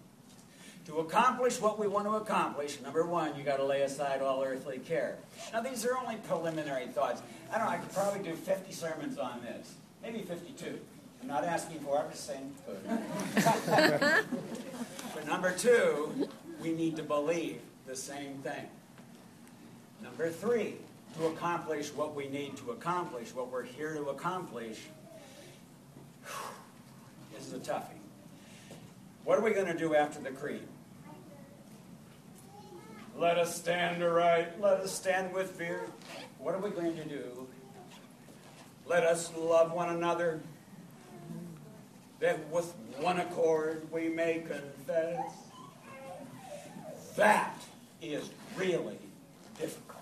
To 0.84 0.98
accomplish 0.98 1.60
what 1.60 1.78
we 1.80 1.88
want 1.88 2.06
to 2.06 2.12
accomplish, 2.12 2.80
number 2.80 3.04
one, 3.04 3.36
you 3.36 3.42
got 3.42 3.56
to 3.56 3.64
lay 3.64 3.82
aside 3.82 4.22
all 4.22 4.44
earthly 4.44 4.78
care. 4.78 5.16
Now, 5.52 5.62
these 5.62 5.84
are 5.84 5.96
only 5.96 6.16
preliminary 6.28 6.86
thoughts. 6.86 7.22
I 7.52 7.58
don't 7.58 7.66
know, 7.66 7.72
I 7.72 7.78
could 7.78 7.92
probably 7.92 8.22
do 8.22 8.36
50 8.36 8.72
sermons 8.72 9.18
on 9.18 9.40
this, 9.42 9.74
maybe 10.02 10.20
52. 10.20 10.78
I'm 11.22 11.28
not 11.28 11.44
asking 11.44 11.80
for 11.80 11.96
it, 11.96 12.00
I'm 12.00 12.10
just 12.10 12.26
saying. 12.26 12.54
but 15.14 15.26
number 15.26 15.52
two, 15.52 16.28
we 16.60 16.72
need 16.72 16.96
to 16.96 17.02
believe 17.02 17.60
the 17.86 17.96
same 17.96 18.34
thing. 18.44 18.68
Number 20.02 20.30
three, 20.30 20.76
to 21.18 21.26
accomplish 21.26 21.92
what 21.92 22.14
we 22.14 22.28
need 22.28 22.56
to 22.58 22.72
accomplish, 22.72 23.34
what 23.34 23.50
we're 23.50 23.62
here 23.62 23.94
to 23.94 24.08
accomplish, 24.10 24.78
this 27.34 27.46
is 27.46 27.52
a 27.52 27.58
toughie. 27.58 27.82
What 29.24 29.38
are 29.38 29.42
we 29.42 29.52
going 29.52 29.66
to 29.66 29.78
do 29.78 29.94
after 29.94 30.20
the 30.20 30.30
creed? 30.30 30.66
Let 33.18 33.38
us 33.38 33.56
stand 33.56 34.02
aright. 34.02 34.60
Let 34.60 34.80
us 34.80 34.92
stand 34.92 35.32
with 35.32 35.50
fear. 35.52 35.88
What 36.38 36.54
are 36.54 36.60
we 36.60 36.70
going 36.70 36.96
to 36.96 37.04
do? 37.04 37.46
Let 38.86 39.04
us 39.04 39.32
love 39.36 39.72
one 39.72 39.88
another. 39.88 40.40
That 42.20 42.48
with 42.50 42.72
one 42.98 43.20
accord 43.20 43.90
we 43.90 44.08
may 44.08 44.44
confess. 44.46 45.32
That 47.16 47.60
is 48.02 48.28
really 48.56 48.98
difficult. 49.58 49.95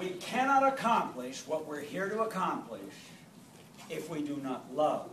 We 0.00 0.08
cannot 0.12 0.66
accomplish 0.66 1.46
what 1.46 1.66
we're 1.66 1.82
here 1.82 2.08
to 2.08 2.22
accomplish 2.22 2.94
if 3.90 4.08
we 4.08 4.22
do 4.22 4.40
not 4.42 4.74
love 4.74 5.10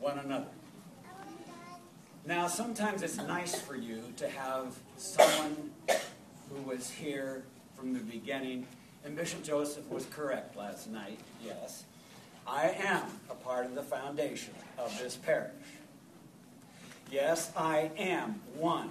one 0.00 0.18
another. 0.18 0.46
Now, 2.24 2.46
sometimes 2.46 3.02
it's 3.02 3.18
nice 3.18 3.60
for 3.60 3.76
you 3.76 4.02
to 4.16 4.26
have 4.26 4.74
someone 4.96 5.72
who 6.48 6.62
was 6.62 6.88
here 6.88 7.44
from 7.76 7.92
the 7.92 8.00
beginning, 8.00 8.66
and 9.04 9.14
Bishop 9.14 9.42
Joseph 9.42 9.86
was 9.90 10.06
correct 10.06 10.56
last 10.56 10.88
night, 10.88 11.20
yes. 11.44 11.84
I 12.46 12.70
am 12.82 13.02
a 13.28 13.34
part 13.34 13.66
of 13.66 13.74
the 13.74 13.82
foundation 13.82 14.54
of 14.78 14.98
this 14.98 15.16
parish. 15.16 15.52
Yes, 17.12 17.52
I 17.54 17.90
am 17.98 18.40
one 18.54 18.88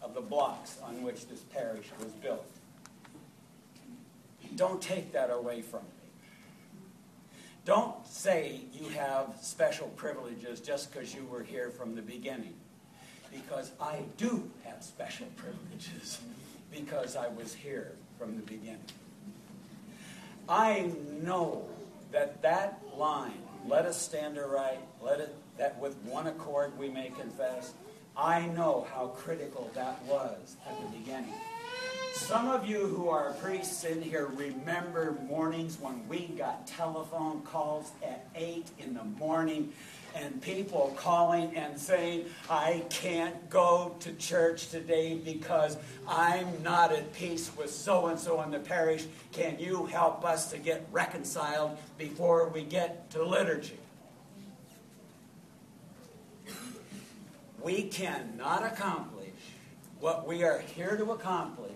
of 0.00 0.14
the 0.14 0.20
blocks 0.20 0.78
on 0.80 1.02
which 1.02 1.26
this 1.26 1.40
parish 1.40 1.86
was 1.98 2.12
built. 2.12 2.46
Don't 4.56 4.80
take 4.80 5.12
that 5.12 5.30
away 5.30 5.62
from 5.62 5.80
me. 5.80 5.88
Don't 7.64 8.06
say 8.06 8.60
you 8.72 8.88
have 8.90 9.36
special 9.40 9.88
privileges 9.96 10.60
just 10.60 10.92
because 10.92 11.14
you 11.14 11.24
were 11.24 11.42
here 11.42 11.70
from 11.70 11.94
the 11.94 12.02
beginning. 12.02 12.54
Because 13.32 13.72
I 13.80 14.00
do 14.16 14.50
have 14.64 14.82
special 14.82 15.26
privileges 15.36 16.20
because 16.70 17.16
I 17.16 17.28
was 17.28 17.54
here 17.54 17.92
from 18.18 18.36
the 18.36 18.42
beginning. 18.42 18.80
I 20.48 20.92
know 21.22 21.66
that 22.12 22.42
that 22.42 22.80
line, 22.96 23.42
let 23.66 23.86
us 23.86 24.00
stand 24.00 24.36
aright, 24.36 24.80
let 25.02 25.20
it 25.20 25.34
that 25.56 25.78
with 25.78 25.96
one 25.98 26.26
accord 26.26 26.76
we 26.78 26.88
may 26.88 27.10
confess, 27.18 27.72
I 28.16 28.46
know 28.46 28.86
how 28.92 29.08
critical 29.08 29.70
that 29.74 30.02
was 30.04 30.56
at 30.68 30.80
the 30.80 30.98
beginning. 30.98 31.34
Some 32.14 32.48
of 32.48 32.64
you 32.64 32.86
who 32.86 33.08
are 33.08 33.32
priests 33.32 33.82
in 33.82 34.00
here 34.00 34.26
remember 34.26 35.18
mornings 35.26 35.80
when 35.80 36.06
we 36.08 36.28
got 36.38 36.64
telephone 36.64 37.42
calls 37.42 37.90
at 38.04 38.28
8 38.36 38.70
in 38.78 38.94
the 38.94 39.02
morning 39.02 39.72
and 40.14 40.40
people 40.40 40.94
calling 40.96 41.56
and 41.56 41.76
saying, 41.76 42.26
I 42.48 42.84
can't 42.88 43.50
go 43.50 43.96
to 43.98 44.12
church 44.12 44.68
today 44.70 45.16
because 45.16 45.76
I'm 46.06 46.62
not 46.62 46.92
at 46.92 47.12
peace 47.14 47.50
with 47.56 47.72
so 47.72 48.06
and 48.06 48.18
so 48.18 48.40
in 48.42 48.52
the 48.52 48.60
parish. 48.60 49.06
Can 49.32 49.58
you 49.58 49.86
help 49.86 50.24
us 50.24 50.52
to 50.52 50.58
get 50.58 50.86
reconciled 50.92 51.76
before 51.98 52.48
we 52.48 52.62
get 52.62 53.10
to 53.10 53.24
liturgy? 53.24 53.80
We 57.60 57.82
cannot 57.82 58.64
accomplish 58.64 59.32
what 59.98 60.28
we 60.28 60.44
are 60.44 60.60
here 60.60 60.96
to 60.96 61.10
accomplish 61.10 61.72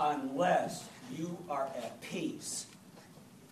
unless 0.00 0.88
you 1.14 1.36
are 1.50 1.68
at 1.76 2.00
peace 2.00 2.66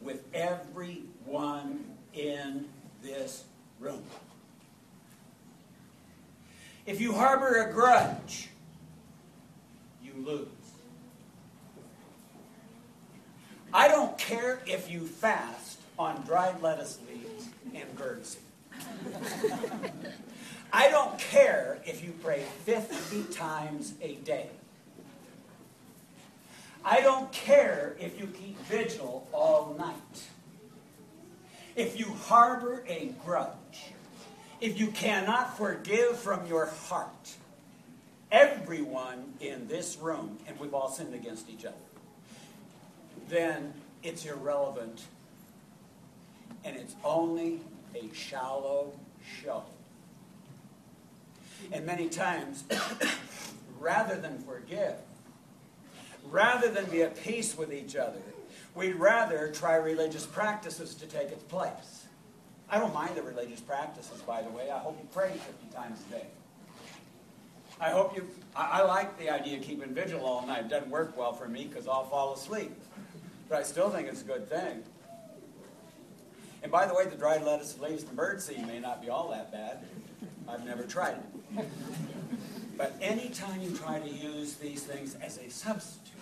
with 0.01 0.25
everyone 0.33 1.85
in 2.15 2.65
this 3.03 3.45
room. 3.79 4.03
If 6.87 7.01
you 7.03 7.13
harbor 7.13 7.69
a 7.69 7.73
grudge, 7.73 8.49
you 10.03 10.13
lose. 10.25 10.49
I 13.75 13.89
don't 13.89 14.17
care 14.17 14.61
if 14.67 14.91
you 14.91 15.01
fast 15.01 15.79
on 15.99 16.23
dried 16.23 16.63
lettuce 16.63 16.99
leaves 17.07 17.49
and 17.75 17.95
birdseed. 17.95 18.39
I 20.73 20.91
don't 20.91 21.19
care 21.19 21.79
if 21.85 22.03
you 22.03 22.13
pray 22.23 22.45
50 22.65 23.25
times 23.35 23.93
a 24.01 24.15
day. 24.17 24.49
I 26.91 27.03
don't 27.03 27.31
care 27.33 27.95
if 28.01 28.19
you 28.19 28.29
keep 28.29 28.59
vigil 28.61 29.29
all 29.31 29.77
night. 29.79 30.27
If 31.77 31.99
you 32.01 32.07
harbor 32.07 32.83
a 32.89 33.13
grudge, 33.27 33.93
if 34.63 34.81
you 34.81 34.87
cannot 34.87 35.59
forgive 35.59 36.19
from 36.19 36.47
your 36.47 36.65
heart, 36.65 37.35
everyone 38.33 39.35
in 39.39 39.69
this 39.69 39.99
room, 39.99 40.39
and 40.47 40.59
we've 40.59 40.73
all 40.73 40.89
sinned 40.89 41.15
against 41.15 41.51
each 41.51 41.67
other, 41.67 41.77
then 43.29 43.75
it's 44.03 44.25
irrelevant 44.25 45.03
and 46.65 46.75
it's 46.75 46.97
only 47.05 47.61
a 47.95 48.09
shallow 48.15 48.99
show. 49.43 49.63
And 51.71 51.85
many 51.85 52.09
times, 52.09 52.65
rather 53.79 54.17
than 54.19 54.39
forgive, 54.39 54.95
rather 56.31 56.71
than 56.71 56.85
be 56.87 57.03
at 57.03 57.23
peace 57.23 57.57
with 57.57 57.73
each 57.73 57.97
other, 57.97 58.21
we'd 58.75 58.97
rather 58.97 59.51
try 59.53 59.77
religious 59.77 60.27
practices 60.27 60.95
to 60.97 61.07
take 61.07 61.29
its 61.29 61.43
place. 61.45 62.07
I 62.71 62.79
don't 62.79 62.93
mind 62.93 63.17
the 63.17 63.23
religious 63.23 63.61
practices, 63.61 64.21
by 64.23 64.43
the 64.43 64.51
way. 64.51 64.71
I 64.71 64.79
hope 64.79 64.99
you 65.01 65.09
pray 65.13 65.31
50 65.31 65.75
times 65.75 66.01
a 66.11 66.15
day. 66.15 66.27
I 67.81 67.91
hope 67.91 68.15
you, 68.15 68.27
I, 68.55 68.81
I 68.81 68.83
like 68.83 69.19
the 69.19 69.31
idea 69.31 69.59
of 69.59 69.63
keeping 69.63 69.95
vigil 69.95 70.25
all 70.25 70.47
night. 70.47 70.65
It 70.65 70.69
doesn't 70.69 70.91
work 70.91 71.17
well 71.17 71.33
for 71.33 71.49
me 71.49 71.65
because 71.65 71.87
I'll 71.87 72.07
fall 72.07 72.35
asleep. 72.35 72.73
But 73.49 73.59
I 73.59 73.63
still 73.63 73.89
think 73.89 74.09
it's 74.09 74.21
a 74.21 74.27
good 74.27 74.49
thing. 74.49 74.83
And 76.63 76.73
by 76.73 76.87
the 76.87 76.95
way, 76.95 77.07
the 77.07 77.17
dried 77.17 77.45
lettuce, 77.45 77.79
leaves, 77.79 78.03
and 78.03 78.19
birdseed 78.19 78.67
may 78.67 78.81
not 78.81 79.01
be 79.01 79.09
all 79.09 79.31
that 79.31 79.53
bad. 79.53 79.79
I've 80.49 80.65
never 80.65 80.83
tried 80.83 81.17
it. 81.57 81.69
But 82.77 82.95
anytime 83.01 83.61
you 83.61 83.77
try 83.77 83.99
to 83.99 84.09
use 84.09 84.55
these 84.55 84.85
things 84.85 85.17
as 85.17 85.39
a 85.39 85.51
substitute 85.51 86.18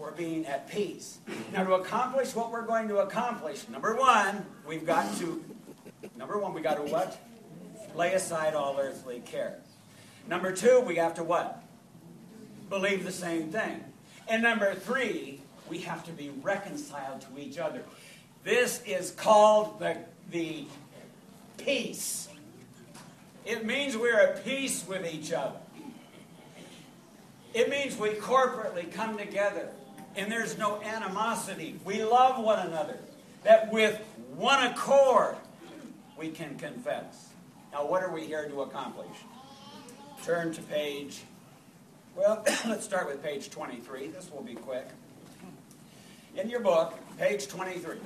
for 0.00 0.12
being 0.12 0.46
at 0.46 0.66
peace. 0.70 1.18
Now, 1.52 1.62
to 1.64 1.74
accomplish 1.74 2.34
what 2.34 2.50
we're 2.50 2.64
going 2.64 2.88
to 2.88 2.98
accomplish, 2.98 3.68
number 3.68 3.94
one, 3.94 4.46
we've 4.66 4.86
got 4.86 5.14
to, 5.18 5.44
number 6.16 6.38
one, 6.38 6.54
we 6.54 6.62
got 6.62 6.76
to 6.76 6.90
what? 6.90 7.20
Lay 7.94 8.14
aside 8.14 8.54
all 8.54 8.78
earthly 8.80 9.20
care. 9.20 9.58
Number 10.26 10.52
two, 10.52 10.80
we 10.80 10.96
have 10.96 11.12
to 11.14 11.22
what? 11.22 11.62
Believe 12.70 13.04
the 13.04 13.12
same 13.12 13.52
thing. 13.52 13.84
And 14.26 14.42
number 14.42 14.74
three, 14.74 15.42
we 15.68 15.80
have 15.80 16.02
to 16.06 16.12
be 16.12 16.30
reconciled 16.42 17.20
to 17.20 17.38
each 17.38 17.58
other. 17.58 17.82
This 18.42 18.82
is 18.86 19.10
called 19.10 19.80
the, 19.80 19.98
the 20.30 20.64
peace. 21.58 22.30
It 23.44 23.66
means 23.66 23.98
we're 23.98 24.18
at 24.18 24.46
peace 24.46 24.82
with 24.88 25.12
each 25.12 25.30
other. 25.30 25.58
It 27.52 27.68
means 27.68 27.98
we 27.98 28.10
corporately 28.10 28.90
come 28.90 29.18
together 29.18 29.68
and 30.16 30.30
there's 30.30 30.58
no 30.58 30.80
animosity. 30.82 31.78
We 31.84 32.04
love 32.04 32.42
one 32.42 32.66
another. 32.66 32.98
That 33.44 33.72
with 33.72 34.00
one 34.36 34.64
accord 34.66 35.36
we 36.16 36.30
can 36.30 36.56
confess. 36.58 37.28
Now, 37.72 37.86
what 37.86 38.02
are 38.02 38.12
we 38.12 38.26
here 38.26 38.48
to 38.48 38.62
accomplish? 38.62 39.16
Turn 40.24 40.52
to 40.52 40.62
page, 40.62 41.22
well, 42.14 42.44
let's 42.66 42.84
start 42.84 43.06
with 43.06 43.22
page 43.22 43.50
23. 43.50 44.08
This 44.08 44.30
will 44.30 44.42
be 44.42 44.54
quick. 44.54 44.86
In 46.36 46.48
your 46.50 46.60
book, 46.60 46.94
page 47.18 47.48
23, 47.48 47.96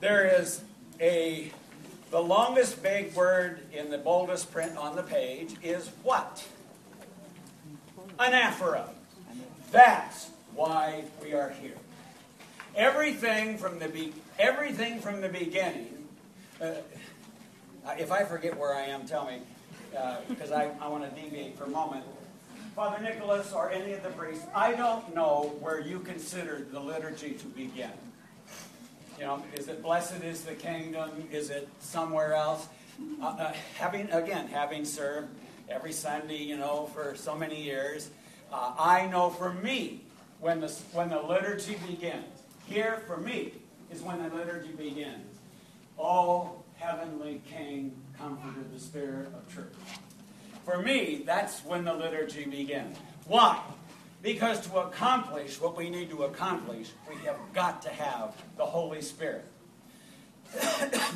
there 0.00 0.40
is 0.40 0.62
a, 1.00 1.52
the 2.10 2.20
longest 2.20 2.82
big 2.82 3.14
word 3.14 3.60
in 3.72 3.90
the 3.90 3.98
boldest 3.98 4.50
print 4.52 4.76
on 4.76 4.96
the 4.96 5.02
page 5.02 5.54
is 5.62 5.90
what? 6.02 6.46
Anaphora. 8.18 8.88
That's 9.70 10.30
why 10.56 11.04
we 11.22 11.34
are 11.34 11.50
here. 11.50 11.76
Everything 12.74 13.58
from 13.58 13.78
the 13.78 13.88
be- 13.88 14.14
everything 14.38 15.00
from 15.00 15.20
the 15.20 15.28
beginning. 15.28 16.08
Uh, 16.60 16.72
if 17.98 18.10
I 18.10 18.24
forget 18.24 18.58
where 18.58 18.74
I 18.74 18.82
am, 18.82 19.06
tell 19.06 19.26
me, 19.26 19.40
because 20.28 20.50
uh, 20.50 20.70
I, 20.80 20.84
I 20.84 20.88
want 20.88 21.04
to 21.04 21.20
deviate 21.20 21.56
for 21.56 21.64
a 21.64 21.68
moment. 21.68 22.04
Father 22.74 23.02
Nicholas 23.02 23.52
or 23.52 23.70
any 23.70 23.92
of 23.92 24.02
the 24.02 24.10
priests, 24.10 24.44
I 24.54 24.72
don't 24.72 25.14
know 25.14 25.56
where 25.60 25.80
you 25.80 26.00
consider 26.00 26.66
the 26.70 26.80
liturgy 26.80 27.32
to 27.32 27.46
begin. 27.46 27.92
You 29.18 29.24
know, 29.24 29.42
is 29.54 29.68
it 29.68 29.82
blessed 29.82 30.22
is 30.24 30.42
the 30.42 30.54
kingdom? 30.54 31.10
Is 31.32 31.48
it 31.48 31.68
somewhere 31.80 32.34
else? 32.34 32.66
Uh, 33.22 33.26
uh, 33.26 33.52
having 33.78 34.10
again, 34.10 34.48
having 34.48 34.84
served 34.84 35.28
every 35.68 35.92
Sunday, 35.92 36.42
you 36.42 36.56
know, 36.56 36.90
for 36.94 37.14
so 37.14 37.34
many 37.34 37.62
years, 37.62 38.10
uh, 38.52 38.72
I 38.78 39.06
know 39.06 39.30
for 39.30 39.52
me 39.52 40.02
when 40.40 40.60
the 40.60 40.68
when 40.92 41.10
the 41.10 41.20
liturgy 41.20 41.76
begins. 41.86 42.42
Here 42.66 43.02
for 43.06 43.16
me 43.16 43.52
is 43.90 44.02
when 44.02 44.22
the 44.22 44.34
liturgy 44.34 44.72
begins. 44.72 45.38
Oh, 45.98 46.62
heavenly 46.76 47.40
King, 47.48 47.96
comforter, 48.18 48.64
the 48.72 48.80
Spirit 48.80 49.28
of 49.28 49.52
truth. 49.52 49.74
For 50.64 50.78
me, 50.78 51.22
that's 51.24 51.64
when 51.64 51.84
the 51.84 51.94
liturgy 51.94 52.44
begins. 52.44 52.96
Why? 53.26 53.60
Because 54.22 54.66
to 54.66 54.78
accomplish 54.78 55.60
what 55.60 55.76
we 55.76 55.88
need 55.88 56.10
to 56.10 56.24
accomplish, 56.24 56.90
we 57.08 57.14
have 57.24 57.36
got 57.54 57.82
to 57.82 57.88
have 57.88 58.34
the 58.56 58.66
Holy 58.66 59.00
Spirit. 59.00 59.46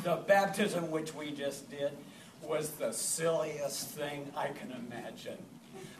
the 0.03 0.21
baptism 0.27 0.89
which 0.91 1.13
we 1.13 1.31
just 1.31 1.69
did 1.69 1.91
was 2.41 2.71
the 2.71 2.91
silliest 2.91 3.89
thing 3.89 4.31
I 4.35 4.47
can 4.47 4.71
imagine, 4.71 5.37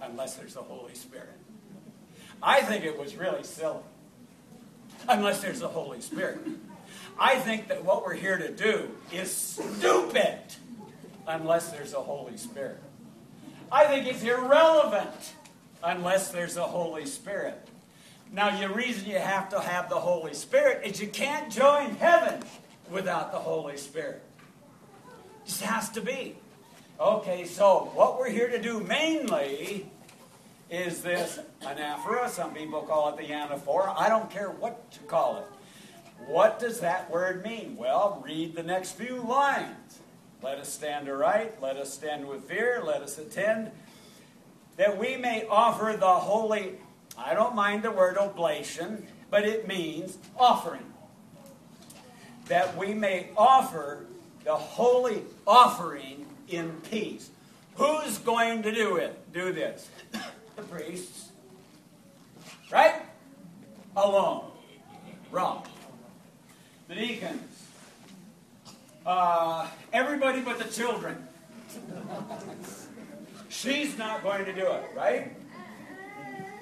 unless 0.02 0.36
there's 0.36 0.54
the 0.54 0.62
Holy 0.62 0.96
Spirit. 0.96 1.41
I 2.44 2.62
think 2.62 2.86
it 2.86 2.98
was 2.98 3.16
really 3.16 3.44
silly, 3.44 3.84
unless 5.08 5.42
there's 5.42 5.60
the 5.60 5.68
Holy 5.68 6.02
Spirit. 6.02 6.40
I 7.20 7.36
think 7.36 7.68
that 7.68 7.84
what 7.86 8.04
we're 8.04 8.16
here 8.16 8.38
to 8.38 8.52
do 8.52 8.90
is 9.12 9.32
stupid, 9.32 10.40
unless 11.28 11.72
there's 11.72 11.94
a 11.94 12.02
Holy 12.02 12.38
Spirit. 12.38 12.80
I 13.72 13.86
think 13.86 14.08
it's 14.08 14.24
irrelevant 14.24 15.34
unless 15.84 16.32
there's 16.32 16.58
a 16.58 16.64
Holy 16.64 17.06
Spirit. 17.06 17.68
Now, 18.32 18.58
the 18.60 18.74
reason 18.74 19.10
you 19.10 19.20
have 19.20 19.50
to 19.50 19.60
have 19.60 19.90
the 19.90 20.00
Holy 20.00 20.34
Spirit 20.34 20.86
is 20.86 21.02
you 21.02 21.08
can't 21.08 21.52
join 21.52 21.96
heaven 21.96 22.42
without 22.90 23.32
the 23.32 23.38
Holy 23.38 23.78
Spirit. 23.78 24.22
It 25.44 25.48
just 25.48 25.62
has 25.62 25.90
to 25.92 26.02
be. 26.02 26.36
Okay, 27.00 27.46
so 27.46 27.92
what 27.94 28.18
we're 28.18 28.30
here 28.30 28.50
to 28.50 28.62
do 28.62 28.80
mainly 28.80 29.90
is 30.72 31.04
this 31.04 31.38
anaphora. 31.62 32.30
Some 32.30 32.54
people 32.54 32.82
call 32.82 33.10
it 33.10 33.18
the 33.18 33.32
anaphora. 33.32 33.94
I 33.96 34.08
don't 34.10 34.32
care 34.32 34.50
what 34.50 34.82
you 34.94 35.06
call 35.06 35.38
it. 35.38 35.46
What 36.26 36.60
does 36.60 36.80
that 36.80 37.12
word 37.12 37.44
mean? 37.44 37.76
Well, 37.76 38.24
read 38.26 38.56
the 38.56 38.64
next 38.64 38.94
few 38.94 39.18
lines. 39.18 40.00
Let 40.42 40.58
us 40.58 40.74
stand 40.74 41.08
aright, 41.08 41.62
let 41.62 41.78
us 41.78 41.94
stand 41.94 42.28
with 42.28 42.46
fear, 42.46 42.82
let 42.84 43.04
us 43.04 43.20
attend, 43.20 43.70
that 44.78 44.98
we 44.98 45.16
may 45.16 45.46
offer 45.46 45.96
the 45.96 46.08
holy, 46.08 46.80
I 47.16 47.36
don't 47.36 47.54
mind 47.54 47.84
the 47.84 47.92
word 47.92 48.18
oblation, 48.18 49.06
but 49.30 49.44
it 49.44 49.68
means 49.68 50.18
offering. 50.40 50.86
That 52.48 52.76
we 52.76 52.96
may 52.96 53.30
offer 53.38 54.08
the 54.44 54.56
holy 54.56 55.24
offering 55.46 56.26
in 56.48 56.72
peace. 56.90 57.30
Who's 57.76 58.18
going 58.18 58.64
to 58.64 58.72
do 58.72 58.96
it? 58.96 59.32
Do 59.34 59.54
this. 59.54 59.90
The 60.62 60.76
priests. 60.76 61.30
Right? 62.72 63.02
Alone. 63.96 64.52
Wrong. 65.32 65.66
The 66.88 66.96
deacons. 66.96 67.68
Uh, 69.06 69.68
everybody 69.92 70.42
but 70.42 70.60
the 70.60 70.66
children. 70.66 71.28
She's 73.50 73.98
not 73.98 74.24
going 74.24 74.46
to 74.46 74.54
do 74.54 74.66
it, 74.66 74.84
right? 74.96 75.36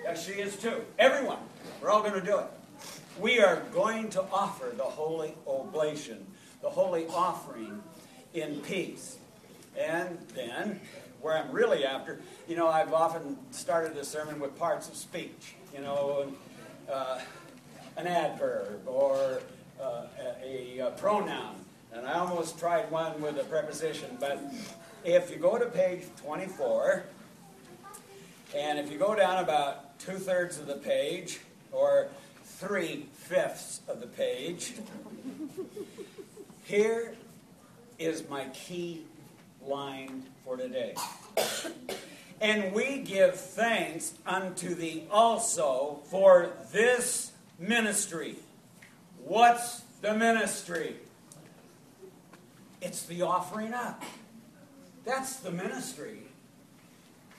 Yes, 0.04 0.26
she 0.26 0.34
is 0.34 0.56
too. 0.56 0.82
Everyone. 0.98 1.40
We're 1.82 1.90
all 1.90 2.02
going 2.02 2.20
to 2.20 2.26
do 2.26 2.40
it. 2.40 2.46
We 3.20 3.40
are 3.40 3.62
going 3.74 4.10
to 4.12 4.24
offer 4.32 4.72
the 4.76 4.84
holy 4.84 5.34
oblation, 5.46 6.26
the 6.62 6.70
holy 6.70 7.06
offering 7.08 7.84
in 8.34 8.62
peace. 8.62 9.18
And 9.78 10.18
then, 10.34 10.80
where 11.22 11.38
I'm 11.38 11.52
really 11.52 11.86
after, 11.86 12.20
you 12.48 12.56
know, 12.56 12.68
I've 12.68 12.94
often 12.94 13.38
started 13.52 13.98
a 13.98 14.04
sermon 14.04 14.40
with 14.40 14.58
parts 14.58 14.88
of 14.88 14.96
speech, 14.96 15.56
you 15.74 15.82
know, 15.82 16.32
uh, 16.92 17.20
an 17.98 18.08
adverb 18.08 18.88
or 18.88 19.42
uh, 19.82 20.04
a, 20.44 20.80
a, 20.80 20.92
pronoun. 20.92 21.56
And 21.94 22.08
I 22.08 22.20
almost 22.20 22.60
tried 22.60 22.90
one 22.92 23.22
with 23.22 23.38
a 23.38 23.44
preposition, 23.44 24.18
but 24.20 24.42
if 25.04 25.30
you 25.32 25.38
go 25.38 25.58
to 25.58 25.66
page 25.66 26.04
24, 26.24 27.04
and 28.56 28.80
if 28.80 28.92
you 28.92 28.98
go 28.98 29.16
down 29.16 29.44
about 29.44 30.00
two 30.00 30.18
thirds 30.18 30.58
of 30.58 30.68
the 30.68 30.76
page, 30.76 31.40
or 31.72 32.08
three 32.44 33.06
fifths 33.14 33.82
of 33.88 34.02
the 34.02 34.08
page, 34.08 34.74
here 36.66 37.16
is 37.98 38.28
my 38.30 38.46
key 38.54 39.04
line 39.66 40.24
for 40.44 40.58
today. 40.58 40.96
And 42.42 42.74
we 42.74 43.00
give 43.00 43.36
thanks 43.36 44.14
unto 44.26 44.74
thee 44.74 45.06
also 45.12 46.00
for 46.06 46.52
this 46.72 47.32
ministry. 47.58 48.36
What's 49.26 49.82
the 50.02 50.14
ministry? 50.14 50.96
It's 52.82 53.06
the 53.06 53.24
offering 53.24 53.74
up. 53.74 54.04
That's 55.06 55.38
the 55.38 55.52
ministry. 55.52 56.20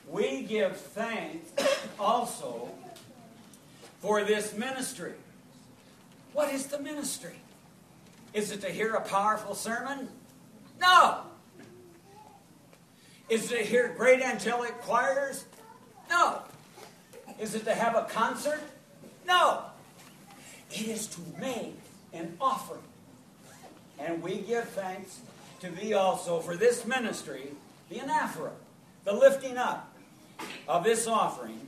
We 0.07 0.43
give 0.43 0.77
thanks 0.77 1.51
also 1.99 2.71
for 4.01 4.25
this 4.25 4.55
ministry. 4.55 5.15
What 6.33 6.53
is 6.53 6.67
the 6.67 6.79
ministry? 6.79 7.37
Is 8.35 8.51
it 8.51 8.61
to 8.61 8.69
hear 8.69 8.95
a 8.95 9.01
powerful 9.01 9.55
sermon? 9.55 10.09
No. 10.81 11.21
Is 13.31 13.53
it 13.53 13.59
to 13.59 13.62
hear 13.64 13.95
great 13.97 14.21
angelic 14.21 14.81
choirs? 14.81 15.45
No. 16.11 16.43
Is 17.38 17.55
it 17.55 17.64
to 17.64 17.75
have 17.75 17.95
a 17.95 18.03
concert? 18.11 18.61
No. 19.25 19.62
It 20.73 20.88
is 20.88 21.07
to 21.07 21.21
make 21.40 21.79
an 22.12 22.37
offering. 22.40 22.83
And 24.01 24.21
we 24.21 24.38
give 24.38 24.69
thanks 24.71 25.21
to 25.61 25.71
thee 25.71 25.95
also 25.95 26.40
for 26.40 26.57
this 26.57 26.85
ministry, 26.85 27.53
the 27.88 28.01
anaphora, 28.01 28.51
the 29.05 29.12
lifting 29.12 29.57
up 29.57 29.95
of 30.66 30.83
this 30.83 31.07
offering, 31.07 31.61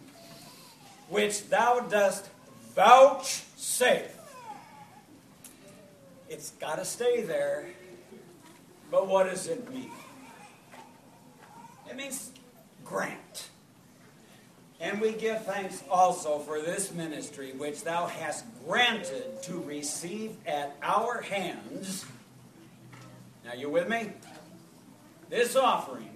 which 1.09 1.48
thou 1.48 1.79
dost 1.81 2.29
vouchsafe. 2.75 4.18
It's 6.29 6.51
got 6.53 6.79
to 6.79 6.85
stay 6.85 7.22
there, 7.22 7.66
but 8.90 9.07
what 9.07 9.31
does 9.31 9.46
it 9.46 9.72
mean? 9.72 9.90
It 11.92 11.96
means 11.96 12.33
grant. 12.87 13.50
And 14.81 14.98
we 14.98 15.12
give 15.12 15.44
thanks 15.44 15.85
also 15.90 16.38
for 16.38 16.59
this 16.59 16.90
ministry 16.90 17.52
which 17.52 17.85
thou 17.85 18.07
hast 18.07 18.46
granted 18.66 19.42
to 19.42 19.61
receive 19.61 20.35
at 20.46 20.74
our 20.83 21.20
hands. 21.20 22.07
Now, 23.44 23.52
you 23.52 23.68
with 23.68 23.90
me? 23.90 24.11
This 25.28 25.55
offering 25.55 26.09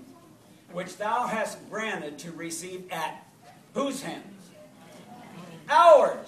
which 0.72 0.96
thou 0.96 1.26
hast 1.26 1.58
granted 1.68 2.20
to 2.20 2.32
receive 2.32 2.90
at 2.90 3.26
whose 3.74 4.00
hands? 4.00 4.48
Ours. 5.68 6.26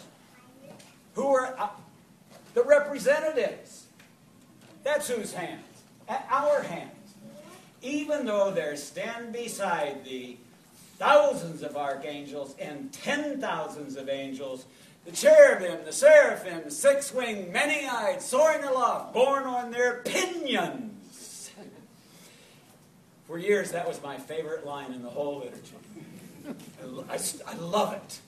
Who 1.15 1.27
are 1.27 1.59
uh, 1.59 1.69
the 2.53 2.65
representatives? 2.65 3.87
That's 4.85 5.09
whose 5.09 5.33
hands? 5.33 5.65
At 6.07 6.27
our 6.31 6.61
hands. 6.61 6.98
Even 7.83 8.27
though 8.27 8.51
there 8.51 8.77
stand 8.77 9.33
beside 9.33 10.05
thee 10.05 10.39
thousands 10.99 11.63
of 11.63 11.77
archangels 11.77 12.55
and 12.59 12.93
ten 12.93 13.41
thousands 13.41 13.97
of 13.97 14.09
angels, 14.09 14.67
the 15.05 15.13
cherubim, 15.13 15.85
the 15.85 15.93
seraphim, 15.93 16.71
six 16.71 17.15
winged, 17.15 17.53
many 17.53 17.87
eyed, 17.87 18.21
soaring 18.21 18.65
aloft, 18.65 19.15
borne 19.15 19.45
on 19.45 19.71
their 19.71 20.03
pinions. 20.05 21.51
For 23.27 23.39
years, 23.39 23.71
that 23.73 23.87
was 23.87 24.03
my 24.03 24.17
favorite 24.17 24.67
line 24.67 24.93
in 24.93 25.03
the 25.03 25.11
whole 25.11 25.41
liturgy. 25.41 25.77
I, 27.11 27.19
I 27.47 27.55
love 27.57 27.93
it. 27.93 28.21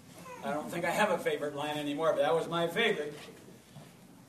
I 0.44 0.52
don't 0.52 0.70
think 0.70 0.84
I 0.84 0.90
have 0.90 1.10
a 1.10 1.18
favorite 1.18 1.54
line 1.56 1.76
anymore, 1.76 2.12
but 2.14 2.22
that 2.22 2.34
was 2.34 2.48
my 2.48 2.66
favorite. 2.66 3.18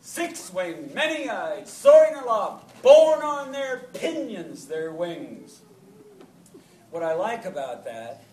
Six 0.02 0.52
winged, 0.52 0.94
many 0.94 1.30
eyed, 1.30 1.68
soaring 1.68 2.16
aloft, 2.16 2.82
borne 2.82 3.22
on 3.22 3.52
their 3.52 3.88
pinions, 3.94 4.68
their 4.68 4.92
wings. 4.92 5.62
What 6.90 7.04
I 7.04 7.14
like 7.14 7.46
about 7.46 7.86
that 7.86 8.24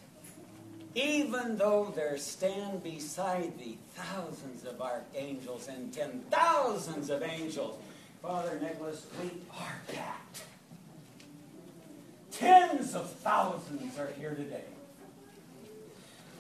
even 0.99 1.57
though 1.57 1.93
there 1.95 2.19
stand 2.19 2.83
beside 2.83 3.57
thee 3.59 3.79
thousands 3.95 4.65
of 4.65 4.81
archangels 4.81 5.69
and 5.69 5.93
ten 5.93 6.23
thousands 6.31 7.11
of 7.11 7.23
angels. 7.23 7.79
Father 8.21 8.59
Nicholas, 8.61 9.07
we 9.23 9.31
are 9.57 9.81
that. 9.93 10.41
Tens 12.33 12.95
of 12.95 13.11
thousands 13.11 13.97
are 13.99 14.11
here 14.19 14.35
today. 14.35 14.65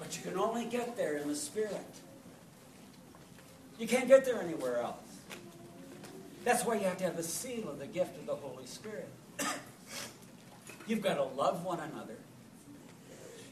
But 0.00 0.16
you 0.16 0.22
can 0.28 0.38
only 0.38 0.64
get 0.64 0.96
there 0.96 1.16
in 1.18 1.28
the 1.28 1.36
Spirit. 1.36 1.86
You 3.78 3.86
can't 3.86 4.08
get 4.08 4.24
there 4.24 4.40
anywhere 4.40 4.80
else. 4.80 5.07
That's 6.44 6.64
why 6.64 6.74
you 6.74 6.84
have 6.84 6.98
to 6.98 7.04
have 7.04 7.16
the 7.16 7.22
seal 7.22 7.68
of 7.68 7.78
the 7.78 7.86
gift 7.86 8.16
of 8.18 8.26
the 8.26 8.34
Holy 8.34 8.66
Spirit. 8.66 9.08
You've 10.86 11.02
got 11.02 11.14
to 11.14 11.24
love 11.24 11.64
one 11.64 11.80
another. 11.80 12.16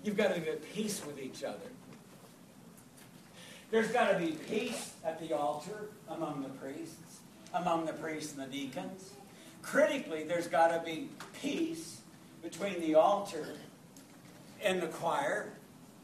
You've 0.02 0.16
got 0.16 0.34
to 0.34 0.40
be 0.40 0.48
at 0.48 0.72
peace 0.72 1.04
with 1.04 1.20
each 1.20 1.42
other. 1.44 1.58
There's 3.70 3.88
got 3.88 4.12
to 4.12 4.18
be 4.18 4.32
peace 4.48 4.92
at 5.04 5.20
the 5.20 5.36
altar 5.36 5.88
among 6.08 6.42
the 6.42 6.48
priests, 6.50 7.18
among 7.52 7.86
the 7.86 7.92
priests 7.92 8.34
and 8.34 8.42
the 8.42 8.46
deacons. 8.46 9.10
Critically, 9.62 10.22
there's 10.22 10.46
got 10.46 10.68
to 10.68 10.80
be 10.84 11.08
peace 11.42 12.00
between 12.42 12.80
the 12.80 12.94
altar 12.94 13.48
and 14.62 14.80
the 14.80 14.86
choir 14.86 15.52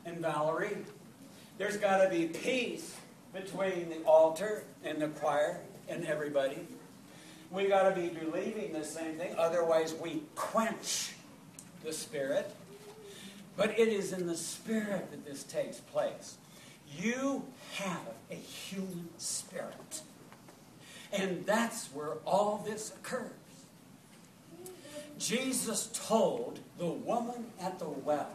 and 0.05 0.18
Valerie. 0.18 0.79
There's 1.59 1.77
got 1.77 2.03
to 2.03 2.11
be 2.11 2.27
peace 2.27 2.97
between 3.33 3.88
the 3.88 4.03
altar 4.05 4.64
and 4.85 5.01
the 5.01 5.09
choir 5.09 5.61
and 5.88 6.05
everybody. 6.07 6.66
We 7.51 7.68
got 7.68 7.95
to 7.95 8.01
be 8.01 8.09
believing 8.09 8.73
the 8.73 8.85
same 8.85 9.16
thing, 9.16 9.35
otherwise, 9.37 9.95
we 9.95 10.23
quench 10.35 11.12
the 11.85 11.92
Spirit. 11.92 12.51
But 13.57 13.79
it 13.79 13.88
is 13.88 14.12
in 14.12 14.27
the 14.27 14.37
Spirit 14.37 15.11
that 15.11 15.27
this 15.27 15.42
takes 15.42 15.79
place. 15.79 16.37
You 16.99 17.45
have 17.75 18.14
a 18.31 18.35
human 18.35 19.09
spirit. 19.18 20.03
And 21.12 21.45
that's 21.45 21.88
where 21.88 22.14
all 22.25 22.64
this 22.66 22.90
occurs. 22.90 23.31
Jesus 25.18 25.90
told 25.92 26.61
the 26.79 26.87
woman 26.87 27.47
at 27.61 27.79
the 27.79 27.88
well, 27.88 28.31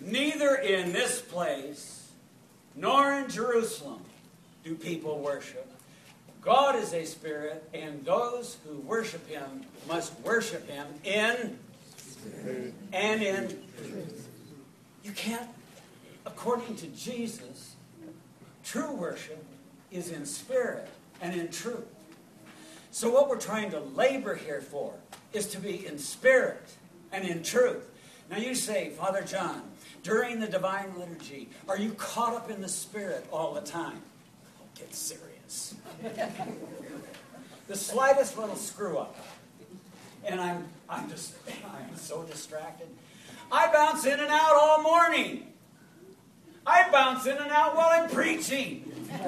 Neither 0.00 0.56
in 0.56 0.92
this 0.92 1.20
place 1.20 2.10
nor 2.74 3.12
in 3.12 3.28
Jerusalem 3.28 4.00
do 4.64 4.74
people 4.74 5.20
worship. 5.20 5.70
God 6.44 6.76
is 6.76 6.92
a 6.92 7.04
spirit, 7.06 7.64
and 7.72 8.04
those 8.04 8.58
who 8.66 8.78
worship 8.80 9.26
him 9.28 9.64
must 9.88 10.18
worship 10.20 10.68
him 10.68 10.86
in 11.02 11.58
and 12.92 13.22
in 13.22 13.48
truth. 13.78 14.28
You 15.02 15.12
can't, 15.12 15.48
according 16.26 16.76
to 16.76 16.86
Jesus, 16.88 17.76
true 18.62 18.92
worship 18.92 19.42
is 19.90 20.10
in 20.10 20.26
spirit 20.26 20.88
and 21.22 21.34
in 21.34 21.48
truth. 21.48 21.86
So, 22.90 23.10
what 23.10 23.28
we're 23.28 23.40
trying 23.40 23.70
to 23.70 23.80
labor 23.80 24.34
here 24.34 24.60
for 24.60 24.92
is 25.32 25.46
to 25.48 25.58
be 25.58 25.86
in 25.86 25.98
spirit 25.98 26.62
and 27.10 27.26
in 27.26 27.42
truth. 27.42 27.88
Now, 28.30 28.36
you 28.36 28.54
say, 28.54 28.90
Father 28.90 29.22
John, 29.22 29.62
during 30.02 30.40
the 30.40 30.46
divine 30.46 30.98
liturgy, 30.98 31.48
are 31.68 31.78
you 31.78 31.92
caught 31.92 32.34
up 32.34 32.50
in 32.50 32.60
the 32.60 32.68
spirit 32.68 33.26
all 33.32 33.54
the 33.54 33.60
time? 33.62 34.00
Oh, 34.60 34.66
get 34.74 34.94
serious. 34.94 35.33
the 37.68 37.76
slightest 37.76 38.38
little 38.38 38.56
screw 38.56 38.98
up, 38.98 39.16
and 40.24 40.40
I'm, 40.40 40.66
I'm 40.88 41.08
just, 41.08 41.34
I'm 41.64 41.96
so 41.96 42.22
distracted. 42.24 42.88
I 43.50 43.72
bounce 43.72 44.04
in 44.06 44.18
and 44.18 44.30
out 44.30 44.54
all 44.54 44.82
morning. 44.82 45.52
I 46.66 46.90
bounce 46.90 47.26
in 47.26 47.36
and 47.36 47.50
out 47.50 47.76
while 47.76 47.90
I'm 47.90 48.08
preaching. 48.08 48.90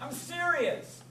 I'm 0.00 0.12
serious. 0.12 1.02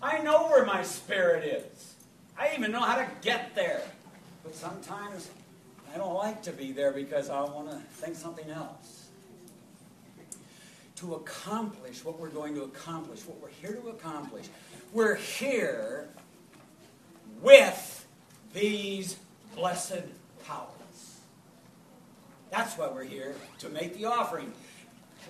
I 0.00 0.18
know 0.18 0.46
where 0.48 0.64
my 0.64 0.82
spirit 0.82 1.44
is. 1.44 1.94
I 2.38 2.54
even 2.56 2.72
know 2.72 2.80
how 2.80 2.96
to 2.96 3.08
get 3.22 3.54
there. 3.54 3.82
But 4.42 4.54
sometimes 4.54 5.30
I 5.94 5.98
don't 5.98 6.14
like 6.14 6.42
to 6.44 6.52
be 6.52 6.72
there 6.72 6.92
because 6.92 7.28
I 7.28 7.42
want 7.42 7.70
to 7.70 7.76
think 7.76 8.16
something 8.16 8.48
else. 8.50 9.01
To 11.02 11.16
accomplish 11.16 12.04
what 12.04 12.20
we're 12.20 12.28
going 12.28 12.54
to 12.54 12.62
accomplish, 12.62 13.26
what 13.26 13.40
we're 13.40 13.48
here 13.60 13.74
to 13.74 13.88
accomplish, 13.88 14.46
we're 14.92 15.16
here 15.16 16.08
with 17.40 18.06
these 18.54 19.16
blessed 19.56 20.04
powers. 20.46 21.18
That's 22.52 22.78
why 22.78 22.88
we're 22.88 23.02
here, 23.02 23.34
to 23.58 23.68
make 23.68 23.98
the 23.98 24.04
offering. 24.04 24.52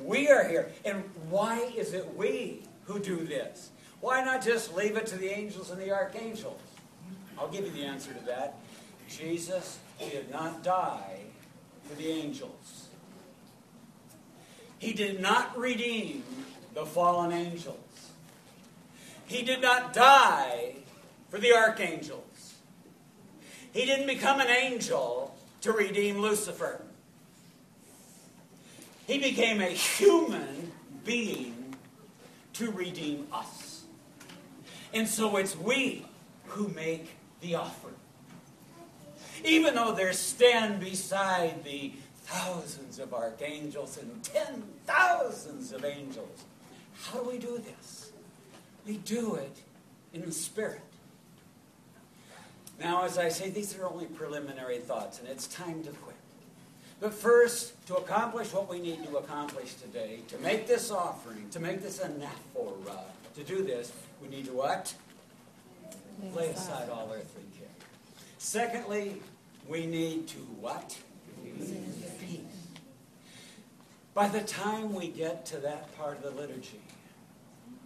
We 0.03 0.29
are 0.29 0.47
here. 0.47 0.71
And 0.85 1.05
why 1.31 1.61
is 1.75 1.95
it 1.95 2.17
we 2.19 2.65
who 2.85 2.99
do 2.99 3.25
this? 3.25 3.71
Why 4.03 4.23
not 4.23 4.45
just 4.45 4.75
leave 4.75 4.99
it 4.99 5.07
to 5.07 5.17
the 5.17 5.31
angels 5.31 5.71
and 5.71 5.81
the 5.81 5.91
archangels? 5.91 6.61
I'll 7.39 7.49
give 7.49 7.65
you 7.65 7.73
the 7.73 7.87
answer 7.87 8.13
to 8.13 8.27
that. 8.27 8.57
Jesus 9.09 9.79
did 9.99 10.31
not 10.31 10.63
die 10.63 11.21
for 11.85 11.95
the 11.95 12.09
angels. 12.11 12.82
He 14.83 14.93
did 14.93 15.21
not 15.21 15.57
redeem 15.57 16.25
the 16.75 16.85
fallen 16.85 17.31
angels. 17.31 18.11
He 19.27 19.45
did 19.45 19.63
not 19.63 19.93
die 19.93 20.75
for 21.31 21.39
the 21.39 21.53
archangels. 21.53 22.55
He 23.73 23.85
didn't 23.85 24.09
become 24.09 24.41
an 24.41 24.49
angel 24.49 25.37
to 25.61 25.71
redeem 25.71 26.19
Lucifer. 26.19 26.81
He 29.07 29.19
became 29.19 29.61
a 29.61 29.69
human 29.69 30.73
being 31.05 31.77
to 32.55 32.73
redeem 32.73 33.29
us. 33.33 33.85
And 34.93 35.07
so 35.07 35.37
it's 35.37 35.57
we 35.57 36.05
who 36.47 36.67
make 36.67 37.09
the 37.41 37.55
offer. 37.55 37.91
Even 39.45 39.77
though 39.77 39.93
there 39.93 40.13
stand 40.13 40.81
beside 40.81 41.63
the 41.63 41.93
thousands 42.33 42.99
of 42.99 43.13
archangels 43.13 43.99
and 43.99 44.23
ten 44.25 44.63
thousands 44.87 45.73
of 45.73 45.85
angels, 45.85 46.45
how 47.03 47.19
do 47.19 47.29
we 47.29 47.39
do 47.39 47.59
this? 47.59 48.13
We 48.87 48.97
do 48.97 49.35
it 49.35 49.57
in 50.15 50.23
the 50.23 50.33
Spirit. 50.33 50.81
Now, 52.81 53.05
as 53.05 53.19
I 53.19 53.29
say, 53.29 53.51
these 53.51 53.79
are 53.79 53.87
only 53.87 54.07
preliminary 54.07 54.79
thoughts, 54.79 55.21
and 55.21 55.29
it's 55.29 55.47
time 55.47 55.85
to 55.85 55.91
quit. 55.91 56.17
But 57.01 57.13
first, 57.13 57.75
to 57.87 57.97
accomplish 57.97 58.53
what 58.53 58.69
we 58.69 58.81
need 58.81 59.05
to 59.05 59.17
accomplish 59.19 59.75
today, 59.75 60.21
to 60.29 60.39
make 60.39 60.67
this 60.67 60.91
offering, 60.91 61.49
to 61.51 61.61
make 61.61 61.83
this 61.83 61.99
anaphora, 61.99 63.01
to 63.35 63.45
do 63.45 63.63
this, 63.63 63.93
we 64.23 64.29
need 64.29 64.47
to 64.47 64.53
what? 64.53 64.95
Lay 66.35 66.49
aside 66.51 66.89
all 66.89 67.11
earthly 67.13 67.43
care. 67.59 67.69
Secondly, 68.39 69.21
we 69.69 69.87
need 69.87 70.29
to 70.29 70.39
what? 70.61 70.97
By 74.15 74.29
the 74.29 74.43
time 74.43 74.95
we 74.95 75.09
get 75.09 75.47
to 75.47 75.57
that 75.59 75.97
part 75.97 76.19
of 76.19 76.23
the 76.23 76.31
liturgy, 76.31 76.83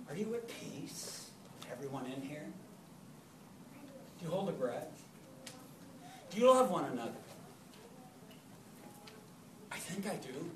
are 0.08 0.16
you 0.16 0.34
at 0.34 0.48
peace? 0.48 1.30
Everyone 1.70 2.06
in 2.06 2.20
here? 2.22 2.46
Do 4.18 4.24
you 4.24 4.30
hold 4.30 4.48
a 4.48 4.52
grudge? 4.52 4.82
Do 6.30 6.40
you 6.40 6.50
love 6.50 6.70
one 6.70 6.84
another? 6.86 7.12
I 9.70 9.76
think 9.76 10.06
I 10.06 10.16
do. 10.16 10.50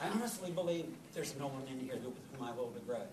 I 0.00 0.08
honestly 0.08 0.52
believe 0.52 0.86
there's 1.12 1.36
no 1.38 1.48
one 1.48 1.62
in 1.72 1.80
here 1.80 1.94
with 1.94 2.14
whom 2.36 2.48
I 2.48 2.52
hold 2.52 2.74
a 2.76 2.80
grudge. 2.80 3.08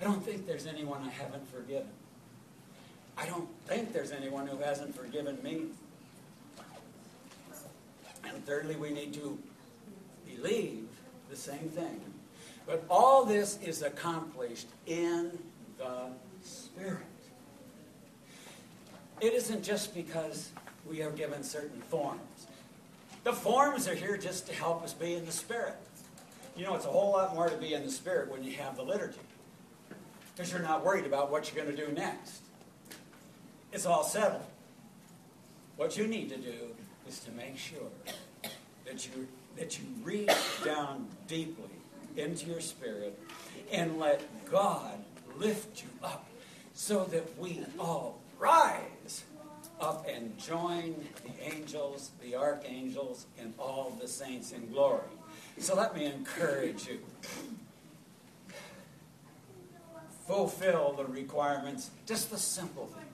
I 0.00 0.04
don't 0.04 0.24
think 0.24 0.46
there's 0.46 0.66
anyone 0.66 1.02
I 1.02 1.10
haven't 1.10 1.46
forgiven. 1.52 1.88
I 3.18 3.26
don't 3.26 3.48
think 3.66 3.92
there's 3.92 4.12
anyone 4.12 4.46
who 4.46 4.56
hasn't 4.58 4.96
forgiven 4.96 5.42
me. 5.42 5.66
And 8.24 8.46
thirdly, 8.46 8.76
we 8.76 8.90
need 8.90 9.12
to 9.14 9.38
believe 10.36 10.86
the 11.28 11.36
same 11.36 11.68
thing. 11.68 12.00
But 12.66 12.84
all 12.88 13.24
this 13.24 13.58
is 13.62 13.82
accomplished 13.82 14.68
in 14.86 15.38
the 15.78 16.10
Spirit. 16.42 16.98
It 19.20 19.34
isn't 19.34 19.62
just 19.62 19.94
because 19.94 20.50
we 20.88 21.02
are 21.02 21.10
given 21.10 21.42
certain 21.42 21.80
forms. 21.82 22.20
The 23.24 23.32
forms 23.32 23.86
are 23.86 23.94
here 23.94 24.16
just 24.16 24.46
to 24.46 24.54
help 24.54 24.82
us 24.82 24.94
be 24.94 25.14
in 25.14 25.26
the 25.26 25.32
Spirit. 25.32 25.76
You 26.56 26.64
know, 26.64 26.74
it's 26.74 26.86
a 26.86 26.90
whole 26.90 27.12
lot 27.12 27.34
more 27.34 27.48
to 27.48 27.56
be 27.56 27.74
in 27.74 27.84
the 27.84 27.90
Spirit 27.90 28.30
when 28.30 28.42
you 28.42 28.52
have 28.52 28.76
the 28.76 28.82
liturgy. 28.82 29.18
Because 30.34 30.52
you're 30.52 30.62
not 30.62 30.84
worried 30.84 31.04
about 31.04 31.30
what 31.30 31.52
you're 31.52 31.62
going 31.64 31.76
to 31.76 31.86
do 31.86 31.92
next. 31.92 32.42
It's 33.72 33.86
all 33.86 34.02
settled. 34.02 34.42
What 35.76 35.96
you 35.96 36.06
need 36.06 36.28
to 36.30 36.36
do 36.36 36.74
is 37.08 37.20
to 37.20 37.30
make 37.32 37.56
sure 37.56 37.78
that 38.86 39.06
you, 39.06 39.28
that 39.56 39.78
you 39.78 39.84
reach 40.02 40.30
down 40.64 41.06
deeply 41.26 41.70
into 42.16 42.46
your 42.46 42.60
spirit 42.60 43.18
and 43.72 43.98
let 43.98 44.22
God 44.50 44.98
lift 45.38 45.82
you 45.82 45.88
up 46.02 46.26
so 46.74 47.04
that 47.06 47.38
we 47.38 47.60
all 47.78 48.20
rise 48.38 49.24
up 49.80 50.06
and 50.08 50.36
join 50.38 50.94
the 51.24 51.54
angels, 51.54 52.10
the 52.22 52.34
archangels, 52.34 53.26
and 53.38 53.54
all 53.58 53.96
the 54.00 54.08
saints 54.08 54.52
in 54.52 54.70
glory. 54.70 55.02
So 55.58 55.74
let 55.74 55.94
me 55.94 56.06
encourage 56.06 56.86
you. 56.86 56.98
Fulfill 60.26 60.94
the 60.96 61.04
requirements, 61.06 61.90
just 62.06 62.30
the 62.30 62.38
simple 62.38 62.86
things. 62.86 63.06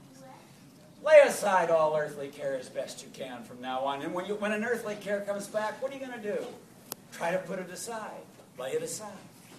Lay 1.06 1.20
aside 1.20 1.70
all 1.70 1.96
earthly 1.96 2.28
care 2.28 2.56
as 2.56 2.68
best 2.68 3.04
you 3.04 3.08
can 3.12 3.44
from 3.44 3.60
now 3.60 3.80
on. 3.80 4.02
And 4.02 4.12
when, 4.12 4.26
you, 4.26 4.34
when 4.34 4.50
an 4.50 4.64
earthly 4.64 4.96
care 4.96 5.20
comes 5.20 5.46
back, 5.46 5.80
what 5.80 5.92
are 5.92 5.94
you 5.94 6.04
going 6.04 6.20
to 6.20 6.36
do? 6.36 6.44
Try 7.12 7.30
to 7.30 7.38
put 7.38 7.60
it 7.60 7.70
aside. 7.70 8.10
Lay 8.58 8.72
it 8.72 8.82
aside. 8.82 9.12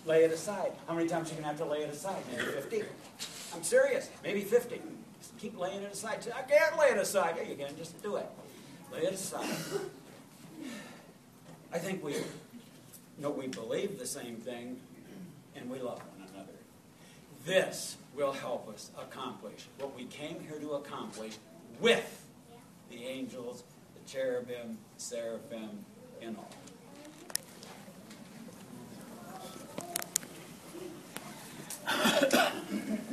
Lay 0.05 0.25
it 0.25 0.31
aside. 0.31 0.73
How 0.87 0.93
many 0.93 1.07
times 1.07 1.31
are 1.31 1.35
you 1.35 1.41
going 1.41 1.55
to 1.55 1.63
have 1.63 1.67
to 1.67 1.73
lay 1.73 1.83
it 1.83 1.89
aside? 1.89 2.21
Maybe 2.31 2.51
50. 2.51 2.83
I'm 3.55 3.63
serious. 3.63 4.09
Maybe 4.23 4.41
50. 4.41 4.81
Just 5.19 5.37
keep 5.37 5.57
laying 5.57 5.81
it 5.83 5.93
aside. 5.93 6.19
I 6.35 6.41
can't 6.41 6.77
lay 6.77 6.87
it 6.87 6.97
aside. 6.97 7.35
Yeah, 7.37 7.47
you 7.47 7.55
can. 7.55 7.77
Just 7.77 8.01
do 8.03 8.17
it. 8.17 8.27
Lay 8.91 9.03
it 9.03 9.13
aside. 9.13 9.47
I 11.73 11.77
think 11.77 12.03
we 12.03 12.15
know 13.19 13.29
we 13.29 13.47
believe 13.47 13.99
the 13.99 14.05
same 14.05 14.35
thing 14.35 14.81
and 15.55 15.69
we 15.69 15.79
love 15.79 15.99
one 16.17 16.27
another. 16.33 16.51
This 17.45 17.95
will 18.17 18.33
help 18.33 18.67
us 18.67 18.89
accomplish 18.99 19.67
what 19.77 19.95
we 19.95 20.05
came 20.05 20.39
here 20.39 20.59
to 20.59 20.71
accomplish 20.71 21.37
with 21.79 22.25
the 22.89 23.05
angels, 23.05 23.63
the 23.93 24.11
cherubim, 24.11 24.79
the 24.95 25.01
seraphim, 25.01 25.85
and 26.19 26.35
all. 26.35 26.49